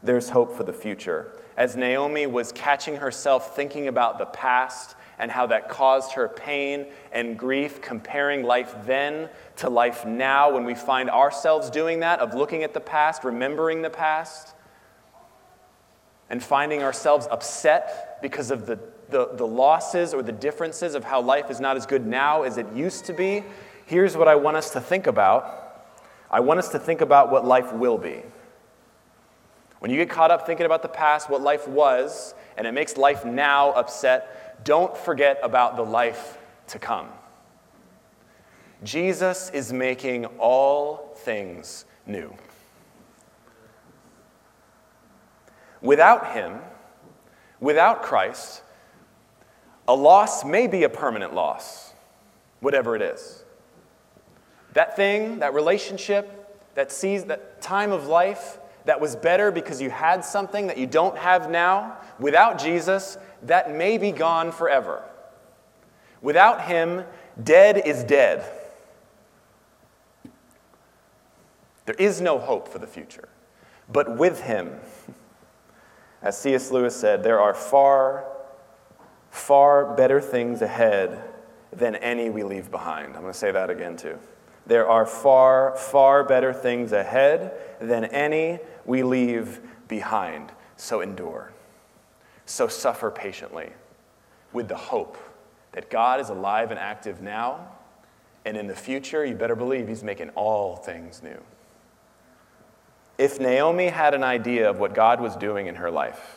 There's 0.04 0.30
hope 0.30 0.56
for 0.56 0.64
the 0.64 0.74
future. 0.74 1.32
As 1.58 1.76
Naomi 1.76 2.28
was 2.28 2.52
catching 2.52 2.98
herself 2.98 3.56
thinking 3.56 3.88
about 3.88 4.18
the 4.18 4.26
past 4.26 4.96
and 5.18 5.32
how 5.32 5.48
that 5.48 5.70
caused 5.70 6.12
her 6.14 6.28
pain 6.28 6.88
and 7.12 7.40
grief, 7.40 7.82
comparing 7.82 8.44
life 8.44 8.76
then 8.86 9.30
to 9.58 9.70
life 9.70 10.06
now, 10.06 10.54
when 10.54 10.66
we 10.66 10.76
find 10.76 11.10
ourselves 11.10 11.70
doing 11.70 12.02
that, 12.02 12.20
of 12.20 12.34
looking 12.34 12.64
at 12.64 12.74
the 12.74 12.82
past, 12.82 13.24
remembering 13.24 13.82
the 13.82 13.90
past, 13.90 14.54
and 16.30 16.44
finding 16.44 16.84
ourselves 16.84 17.28
upset 17.32 18.20
because 18.22 18.52
of 18.52 18.66
the 18.66 18.78
the, 19.16 19.30
the 19.38 19.48
losses 19.48 20.14
or 20.14 20.22
the 20.22 20.34
differences 20.34 20.94
of 20.94 21.06
how 21.06 21.22
life 21.22 21.50
is 21.50 21.62
not 21.62 21.78
as 21.78 21.86
good 21.86 22.06
now 22.06 22.44
as 22.44 22.58
it 22.58 22.68
used 22.74 23.06
to 23.06 23.14
be, 23.14 23.46
here's 23.86 24.18
what 24.18 24.28
I 24.28 24.36
want 24.36 24.58
us 24.58 24.72
to 24.72 24.82
think 24.82 25.08
about. 25.08 25.88
I 26.30 26.42
want 26.42 26.60
us 26.60 26.68
to 26.70 26.80
think 26.80 27.00
about 27.00 27.32
what 27.32 27.46
life 27.46 27.72
will 27.72 27.98
be. 27.98 28.24
When 29.80 29.90
you 29.90 29.96
get 29.96 30.10
caught 30.10 30.32
up 30.32 30.46
thinking 30.46 30.66
about 30.66 30.82
the 30.82 30.90
past, 30.90 31.30
what 31.30 31.42
life 31.42 31.66
was, 31.66 32.36
and 32.58 32.68
it 32.68 32.74
makes 32.74 32.98
life 32.98 33.24
now 33.24 33.72
upset, 33.72 34.66
don't 34.66 34.98
forget 34.98 35.40
about 35.42 35.78
the 35.78 35.84
life 35.84 36.38
to 36.68 36.78
come. 36.78 37.08
Jesus 38.84 39.50
is 39.52 39.72
making 39.72 40.26
all 40.40 41.14
things 41.20 41.86
new. 42.06 42.36
Without 45.82 46.34
Him, 46.34 46.60
without 47.62 48.04
Christ, 48.04 48.62
a 49.88 49.96
loss 49.96 50.44
may 50.44 50.68
be 50.68 50.84
a 50.84 50.90
permanent 50.90 51.34
loss, 51.34 51.94
whatever 52.60 52.96
it 52.96 53.02
is. 53.02 53.44
That 54.74 54.96
thing, 54.96 55.40
that 55.40 55.54
relationship, 55.54 56.42
that 56.76 56.92
sees 56.92 57.26
that 57.26 57.62
time 57.62 57.92
of 57.92 58.08
life 58.08 58.58
that 58.86 59.00
was 59.02 59.16
better 59.16 59.52
because 59.52 59.82
you 59.82 59.90
had 59.90 60.24
something 60.24 60.68
that 60.68 60.78
you 60.78 60.88
don't 60.88 61.18
have 61.18 61.50
now, 61.50 61.98
without 62.20 62.60
Jesus, 62.60 63.18
that 63.44 63.74
may 63.74 63.98
be 63.98 64.12
gone 64.12 64.52
forever. 64.52 65.04
Without 66.22 66.62
him, 66.64 67.04
dead 67.44 67.82
is 67.86 68.04
dead. 68.04 68.46
There 71.86 71.96
is 71.96 72.22
no 72.22 72.40
hope 72.40 72.68
for 72.68 72.80
the 72.80 72.88
future. 72.88 73.30
But 73.92 74.18
with 74.18 74.42
him, 74.42 74.80
as 76.22 76.38
C.S. 76.38 76.72
Lewis 76.72 76.96
said, 76.96 77.24
there 77.24 77.40
are 77.40 77.54
far 77.54 78.26
far 79.36 79.96
better 79.96 80.22
things 80.22 80.62
ahead 80.62 81.22
than 81.72 81.96
any 81.96 82.30
we 82.30 82.44
leave 82.44 82.72
behind. 82.72 83.16
I'm 83.16 83.22
going 83.22 83.34
to 83.34 83.38
say 83.38 83.52
that 83.52 83.70
again, 83.70 83.98
too. 83.98 84.18
There 84.66 84.88
are 84.88 85.06
far, 85.06 85.76
far 85.76 86.24
better 86.24 86.54
things 86.54 86.92
ahead 86.92 87.54
than 87.80 88.06
any 88.06 88.60
we 88.86 89.04
leave 89.04 89.60
behind. 89.88 90.52
So 90.78 91.02
endure. 91.02 91.52
So 92.46 92.68
suffer 92.68 93.12
patiently 93.12 93.72
with 94.54 94.68
the 94.70 94.78
hope 94.78 95.18
that 95.74 95.90
God 95.90 96.22
is 96.22 96.30
alive 96.30 96.72
and 96.72 96.80
active 96.80 97.22
now, 97.22 97.68
and 98.46 98.56
in 98.56 98.68
the 98.68 98.76
future, 98.76 99.26
you 99.26 99.36
better 99.36 99.56
believe 99.56 99.88
He's 99.88 100.04
making 100.04 100.30
all 100.30 100.78
things 100.78 101.22
new. 101.22 101.42
If 103.18 103.40
Naomi 103.40 103.88
had 103.88 104.14
an 104.14 104.24
idea 104.24 104.70
of 104.70 104.80
what 104.80 104.94
God 104.94 105.20
was 105.20 105.36
doing 105.36 105.68
in 105.68 105.76
her 105.76 105.92
life, 105.92 106.35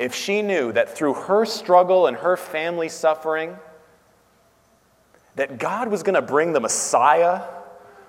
if 0.00 0.14
she 0.14 0.40
knew 0.40 0.72
that 0.72 0.96
through 0.96 1.12
her 1.12 1.44
struggle 1.44 2.06
and 2.06 2.16
her 2.16 2.34
family 2.34 2.88
suffering, 2.88 3.54
that 5.36 5.58
God 5.58 5.88
was 5.88 6.02
going 6.02 6.14
to 6.14 6.22
bring 6.22 6.54
the 6.54 6.60
Messiah 6.60 7.42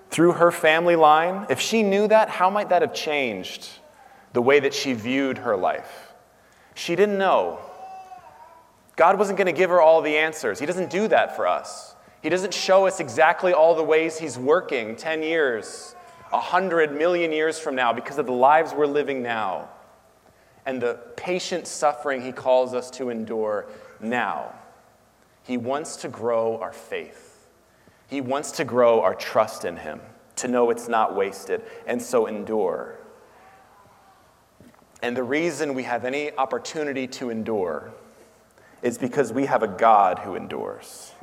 through 0.09 0.31
her 0.31 0.51
family 0.51 0.95
line, 0.95 1.45
if 1.49 1.59
she 1.59 1.83
knew 1.83 2.07
that, 2.07 2.29
how 2.29 2.49
might 2.49 2.69
that 2.69 2.81
have 2.81 2.93
changed 2.93 3.67
the 4.31 4.41
way 4.41 4.61
that 4.61 4.73
she 4.73 4.93
viewed 4.93 5.39
her 5.39 5.57
life? 5.57 6.13
She 6.75 6.95
didn't 6.95 7.17
know. 7.17 7.59
God 8.95 9.19
wasn't 9.19 9.37
going 9.37 9.53
to 9.53 9.59
give 9.59 9.69
her 9.69 9.81
all 9.81 10.01
the 10.01 10.17
answers. 10.17 10.59
He 10.59 10.65
doesn't 10.65 10.89
do 10.89 11.09
that 11.09 11.35
for 11.35 11.45
us. 11.45 11.95
He 12.23 12.29
doesn't 12.29 12.53
show 12.53 12.87
us 12.87 13.01
exactly 13.01 13.51
all 13.51 13.75
the 13.75 13.83
ways 13.83 14.17
He's 14.17 14.37
working 14.37 14.95
10 14.95 15.23
years, 15.23 15.93
100 16.29 16.97
million 16.97 17.33
years 17.33 17.59
from 17.59 17.75
now 17.75 17.91
because 17.91 18.17
of 18.17 18.27
the 18.27 18.31
lives 18.31 18.73
we're 18.73 18.85
living 18.85 19.21
now 19.21 19.67
and 20.65 20.81
the 20.81 20.99
patient 21.15 21.67
suffering 21.67 22.21
he 22.21 22.31
calls 22.31 22.73
us 22.73 22.89
to 22.91 23.09
endure 23.09 23.67
now. 23.99 24.53
He 25.43 25.57
wants 25.57 25.95
to 25.97 26.07
grow 26.07 26.59
our 26.59 26.73
faith. 26.73 27.47
He 28.07 28.21
wants 28.21 28.51
to 28.53 28.65
grow 28.65 29.01
our 29.01 29.15
trust 29.15 29.65
in 29.65 29.77
him, 29.77 30.01
to 30.37 30.47
know 30.47 30.69
it's 30.69 30.87
not 30.87 31.15
wasted, 31.15 31.63
and 31.87 32.01
so 32.01 32.27
endure. 32.27 32.97
And 35.01 35.17
the 35.17 35.23
reason 35.23 35.73
we 35.73 35.83
have 35.83 36.05
any 36.05 36.31
opportunity 36.37 37.07
to 37.07 37.29
endure 37.29 37.91
is 38.83 38.97
because 38.97 39.33
we 39.33 39.45
have 39.45 39.63
a 39.63 39.67
God 39.67 40.19
who 40.19 40.35
endures. 40.35 41.13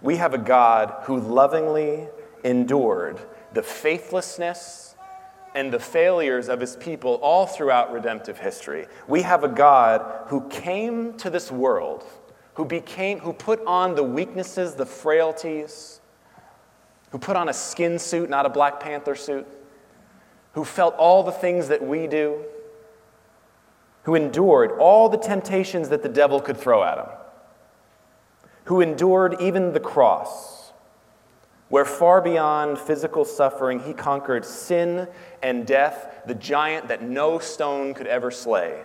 We 0.00 0.16
have 0.16 0.34
a 0.34 0.38
God 0.38 0.94
who 1.04 1.18
lovingly 1.18 2.08
endured 2.42 3.18
the 3.52 3.62
faithlessness 3.62 4.83
and 5.54 5.72
the 5.72 5.78
failures 5.78 6.48
of 6.48 6.60
his 6.60 6.76
people 6.76 7.14
all 7.22 7.46
throughout 7.46 7.92
redemptive 7.92 8.38
history. 8.38 8.86
We 9.06 9.22
have 9.22 9.44
a 9.44 9.48
God 9.48 10.26
who 10.26 10.48
came 10.48 11.14
to 11.18 11.30
this 11.30 11.50
world, 11.50 12.04
who 12.54 12.64
became 12.64 13.20
who 13.20 13.32
put 13.32 13.64
on 13.64 13.94
the 13.94 14.02
weaknesses, 14.02 14.74
the 14.74 14.86
frailties, 14.86 16.00
who 17.10 17.18
put 17.18 17.36
on 17.36 17.48
a 17.48 17.52
skin 17.52 17.98
suit, 17.98 18.28
not 18.28 18.46
a 18.46 18.48
Black 18.48 18.80
Panther 18.80 19.14
suit, 19.14 19.46
who 20.52 20.64
felt 20.64 20.94
all 20.96 21.22
the 21.22 21.32
things 21.32 21.68
that 21.68 21.82
we 21.82 22.08
do, 22.08 22.44
who 24.02 24.16
endured 24.16 24.72
all 24.78 25.08
the 25.08 25.16
temptations 25.16 25.88
that 25.88 26.02
the 26.02 26.08
devil 26.08 26.40
could 26.40 26.56
throw 26.56 26.82
at 26.82 26.98
him, 26.98 27.06
who 28.64 28.80
endured 28.80 29.40
even 29.40 29.72
the 29.72 29.80
cross 29.80 30.63
where 31.74 31.84
far 31.84 32.20
beyond 32.20 32.78
physical 32.78 33.24
suffering, 33.24 33.80
he 33.80 33.92
conquered 33.92 34.44
sin 34.44 35.08
and 35.42 35.66
death, 35.66 36.22
the 36.24 36.34
giant 36.36 36.86
that 36.86 37.02
no 37.02 37.40
stone 37.40 37.92
could 37.94 38.06
ever 38.06 38.30
slay. 38.30 38.80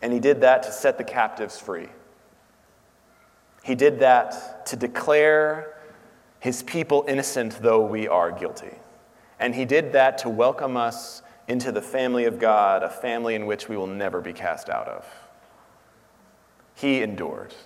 And 0.00 0.12
he 0.12 0.20
did 0.20 0.42
that 0.42 0.62
to 0.62 0.70
set 0.70 0.96
the 0.96 1.02
captives 1.02 1.58
free. 1.58 1.88
He 3.64 3.74
did 3.74 3.98
that 3.98 4.64
to 4.66 4.76
declare 4.76 5.76
his 6.38 6.62
people 6.62 7.04
innocent, 7.08 7.60
though 7.60 7.84
we 7.84 8.06
are 8.06 8.30
guilty. 8.30 8.76
And 9.40 9.56
he 9.56 9.64
did 9.64 9.90
that 9.94 10.18
to 10.18 10.28
welcome 10.28 10.76
us 10.76 11.20
into 11.48 11.72
the 11.72 11.82
family 11.82 12.26
of 12.26 12.38
God, 12.38 12.84
a 12.84 12.90
family 12.90 13.34
in 13.34 13.46
which 13.46 13.68
we 13.68 13.76
will 13.76 13.88
never 13.88 14.20
be 14.20 14.32
cast 14.32 14.68
out 14.68 14.86
of. 14.86 15.04
He 16.76 17.02
endured. 17.02 17.56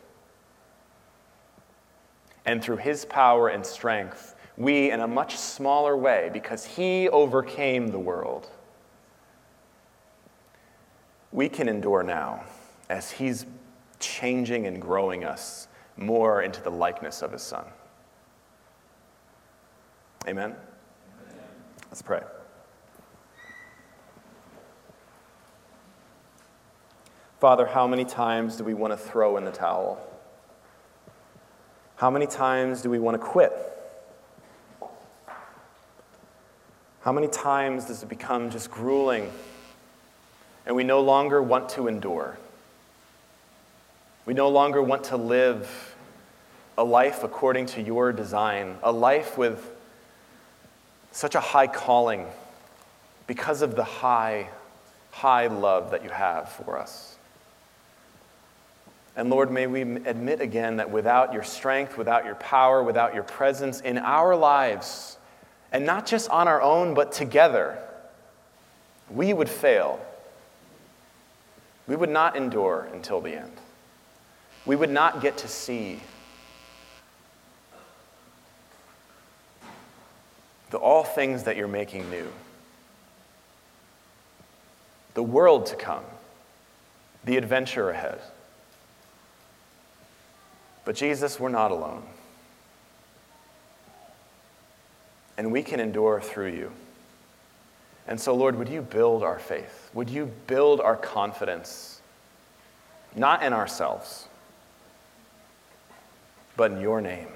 And 2.45 2.63
through 2.63 2.79
his 2.79 3.05
power 3.05 3.49
and 3.49 3.65
strength, 3.65 4.35
we, 4.57 4.91
in 4.91 5.01
a 5.01 5.07
much 5.07 5.37
smaller 5.37 5.97
way, 5.97 6.31
because 6.33 6.65
he 6.65 7.09
overcame 7.09 7.89
the 7.89 7.99
world, 7.99 8.51
we 11.31 11.49
can 11.49 11.69
endure 11.69 12.03
now 12.03 12.45
as 12.91 13.11
he's 13.11 13.47
changing 13.99 14.67
and 14.67 14.81
growing 14.81 15.25
us 15.25 15.69
more 15.97 16.43
into 16.43 16.61
the 16.63 16.71
likeness 16.71 17.23
of 17.23 17.33
his 17.33 17.43
son. 17.43 17.65
Amen? 20.27 20.55
Let's 21.91 22.03
pray. 22.03 22.23
Father, 27.41 27.67
how 27.67 27.89
many 27.89 28.05
times 28.05 28.57
do 28.57 28.65
we 28.65 28.73
want 28.73 28.93
to 28.93 28.97
throw 28.97 29.37
in 29.37 29.45
the 29.45 29.51
towel? 29.51 29.99
How 31.97 32.11
many 32.11 32.27
times 32.27 32.83
do 32.83 32.91
we 32.91 32.99
want 32.99 33.21
to 33.21 33.27
quit? 33.27 33.53
How 37.03 37.13
many 37.13 37.29
times 37.29 37.87
does 37.87 38.03
it 38.03 38.09
become 38.09 38.51
just 38.51 38.71
grueling 38.71 39.31
and 40.67 40.77
we 40.77 40.85
no 40.85 41.01
longer 41.01 41.43
want 41.43 41.69
to 41.71 41.89
endure? 41.89 42.39
We 44.25 44.35
no 44.35 44.49
longer 44.49 44.81
want 44.81 45.05
to 45.05 45.17
live 45.17 45.97
a 46.79 46.85
life 46.85 47.25
according 47.25 47.67
to 47.67 47.83
your 47.83 48.13
design, 48.13 48.77
a 48.83 48.93
life 48.93 49.37
with 49.37 49.73
such 51.11 51.35
a 51.35 51.41
high 51.41 51.67
calling 51.67 52.27
because 53.27 53.63
of 53.63 53.75
the 53.77 53.85
high, 53.85 54.49
high 55.11 55.49
love 55.49 55.91
that 55.91 56.05
you 56.05 56.11
have 56.11 56.49
for 56.51 56.79
us. 56.79 57.12
And 59.15 59.29
Lord, 59.29 59.51
may 59.51 59.67
we 59.67 59.83
admit 59.83 60.41
again 60.41 60.77
that 60.77 60.91
without 60.91 61.33
your 61.33 61.43
strength, 61.43 61.99
without 61.99 62.25
your 62.25 62.35
power, 62.37 62.83
without 62.83 63.15
your 63.15 63.25
presence 63.25 63.81
in 63.81 63.99
our 63.99 64.35
lives, 64.35 65.19
and 65.71 65.85
not 65.85 66.07
just 66.07 66.31
on 66.31 66.49
our 66.49 66.63
own, 66.63 66.95
but 66.95 67.13
together, 67.13 67.79
we 69.11 69.33
would 69.33 69.51
fail. 69.51 70.01
We 71.87 71.97
would 71.97 72.11
not 72.11 72.37
endure 72.37 72.89
until 72.93 73.21
the 73.21 73.35
end. 73.35 73.53
We 74.65 74.77
would 74.77 74.91
not 74.91 75.21
get 75.21 75.39
to 75.39 75.49
see 75.49 76.01
the 80.71 80.79
all 80.79 81.05
things 81.05 81.43
that 81.43 81.57
you're 81.57 81.69
making 81.69 82.09
new, 82.09 82.29
the 85.13 85.23
world 85.23 85.67
to 85.67 85.77
come, 85.77 86.05
the 87.25 87.37
adventure 87.37 87.91
ahead. 87.91 88.21
But 90.85 90.97
Jesus, 90.97 91.39
we're 91.39 91.49
not 91.49 91.71
alone. 91.71 92.03
And 95.37 95.53
we 95.53 95.63
can 95.63 95.81
endure 95.81 96.21
through 96.21 96.53
you. 96.53 96.73
And 98.07 98.21
so, 98.21 98.35
Lord, 98.35 98.57
would 98.57 98.69
you 98.69 98.83
build 98.83 99.23
our 99.23 99.39
faith? 99.39 99.91
Would 99.95 100.11
you 100.11 100.31
build 100.47 100.81
our 100.81 100.97
confidence, 100.97 102.01
not 103.15 103.43
in 103.43 103.53
ourselves, 103.53 104.29
but 106.57 106.73
in 106.73 106.81
your 106.81 107.01
name? 107.01 107.29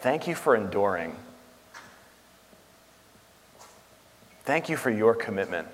Thank 0.00 0.26
you 0.26 0.34
for 0.34 0.54
enduring. 0.54 1.16
Thank 4.44 4.68
you 4.68 4.76
for 4.76 4.90
your 4.90 5.14
commitment. 5.14 5.68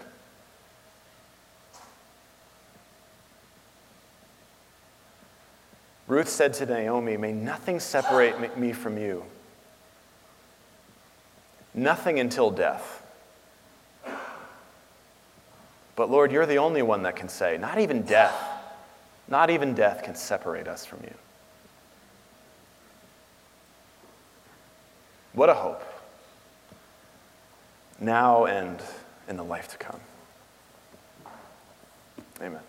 Ruth 6.18 6.28
said 6.28 6.52
to 6.54 6.66
Naomi, 6.66 7.16
May 7.16 7.30
nothing 7.30 7.78
separate 7.78 8.58
me 8.58 8.72
from 8.72 8.98
you. 8.98 9.22
Nothing 11.72 12.18
until 12.18 12.50
death. 12.50 13.06
But 15.94 16.10
Lord, 16.10 16.32
you're 16.32 16.44
the 16.44 16.58
only 16.58 16.82
one 16.82 17.04
that 17.04 17.14
can 17.14 17.28
say, 17.28 17.56
not 17.56 17.78
even 17.78 18.02
death, 18.02 18.34
not 19.28 19.48
even 19.48 19.74
death 19.74 20.02
can 20.02 20.16
separate 20.16 20.66
us 20.66 20.84
from 20.84 20.98
you. 21.04 21.14
What 25.34 25.50
a 25.50 25.54
hope 25.54 25.84
now 28.00 28.46
and 28.46 28.82
in 29.28 29.36
the 29.36 29.44
life 29.44 29.68
to 29.68 29.78
come. 29.78 30.00
Amen. 32.42 32.67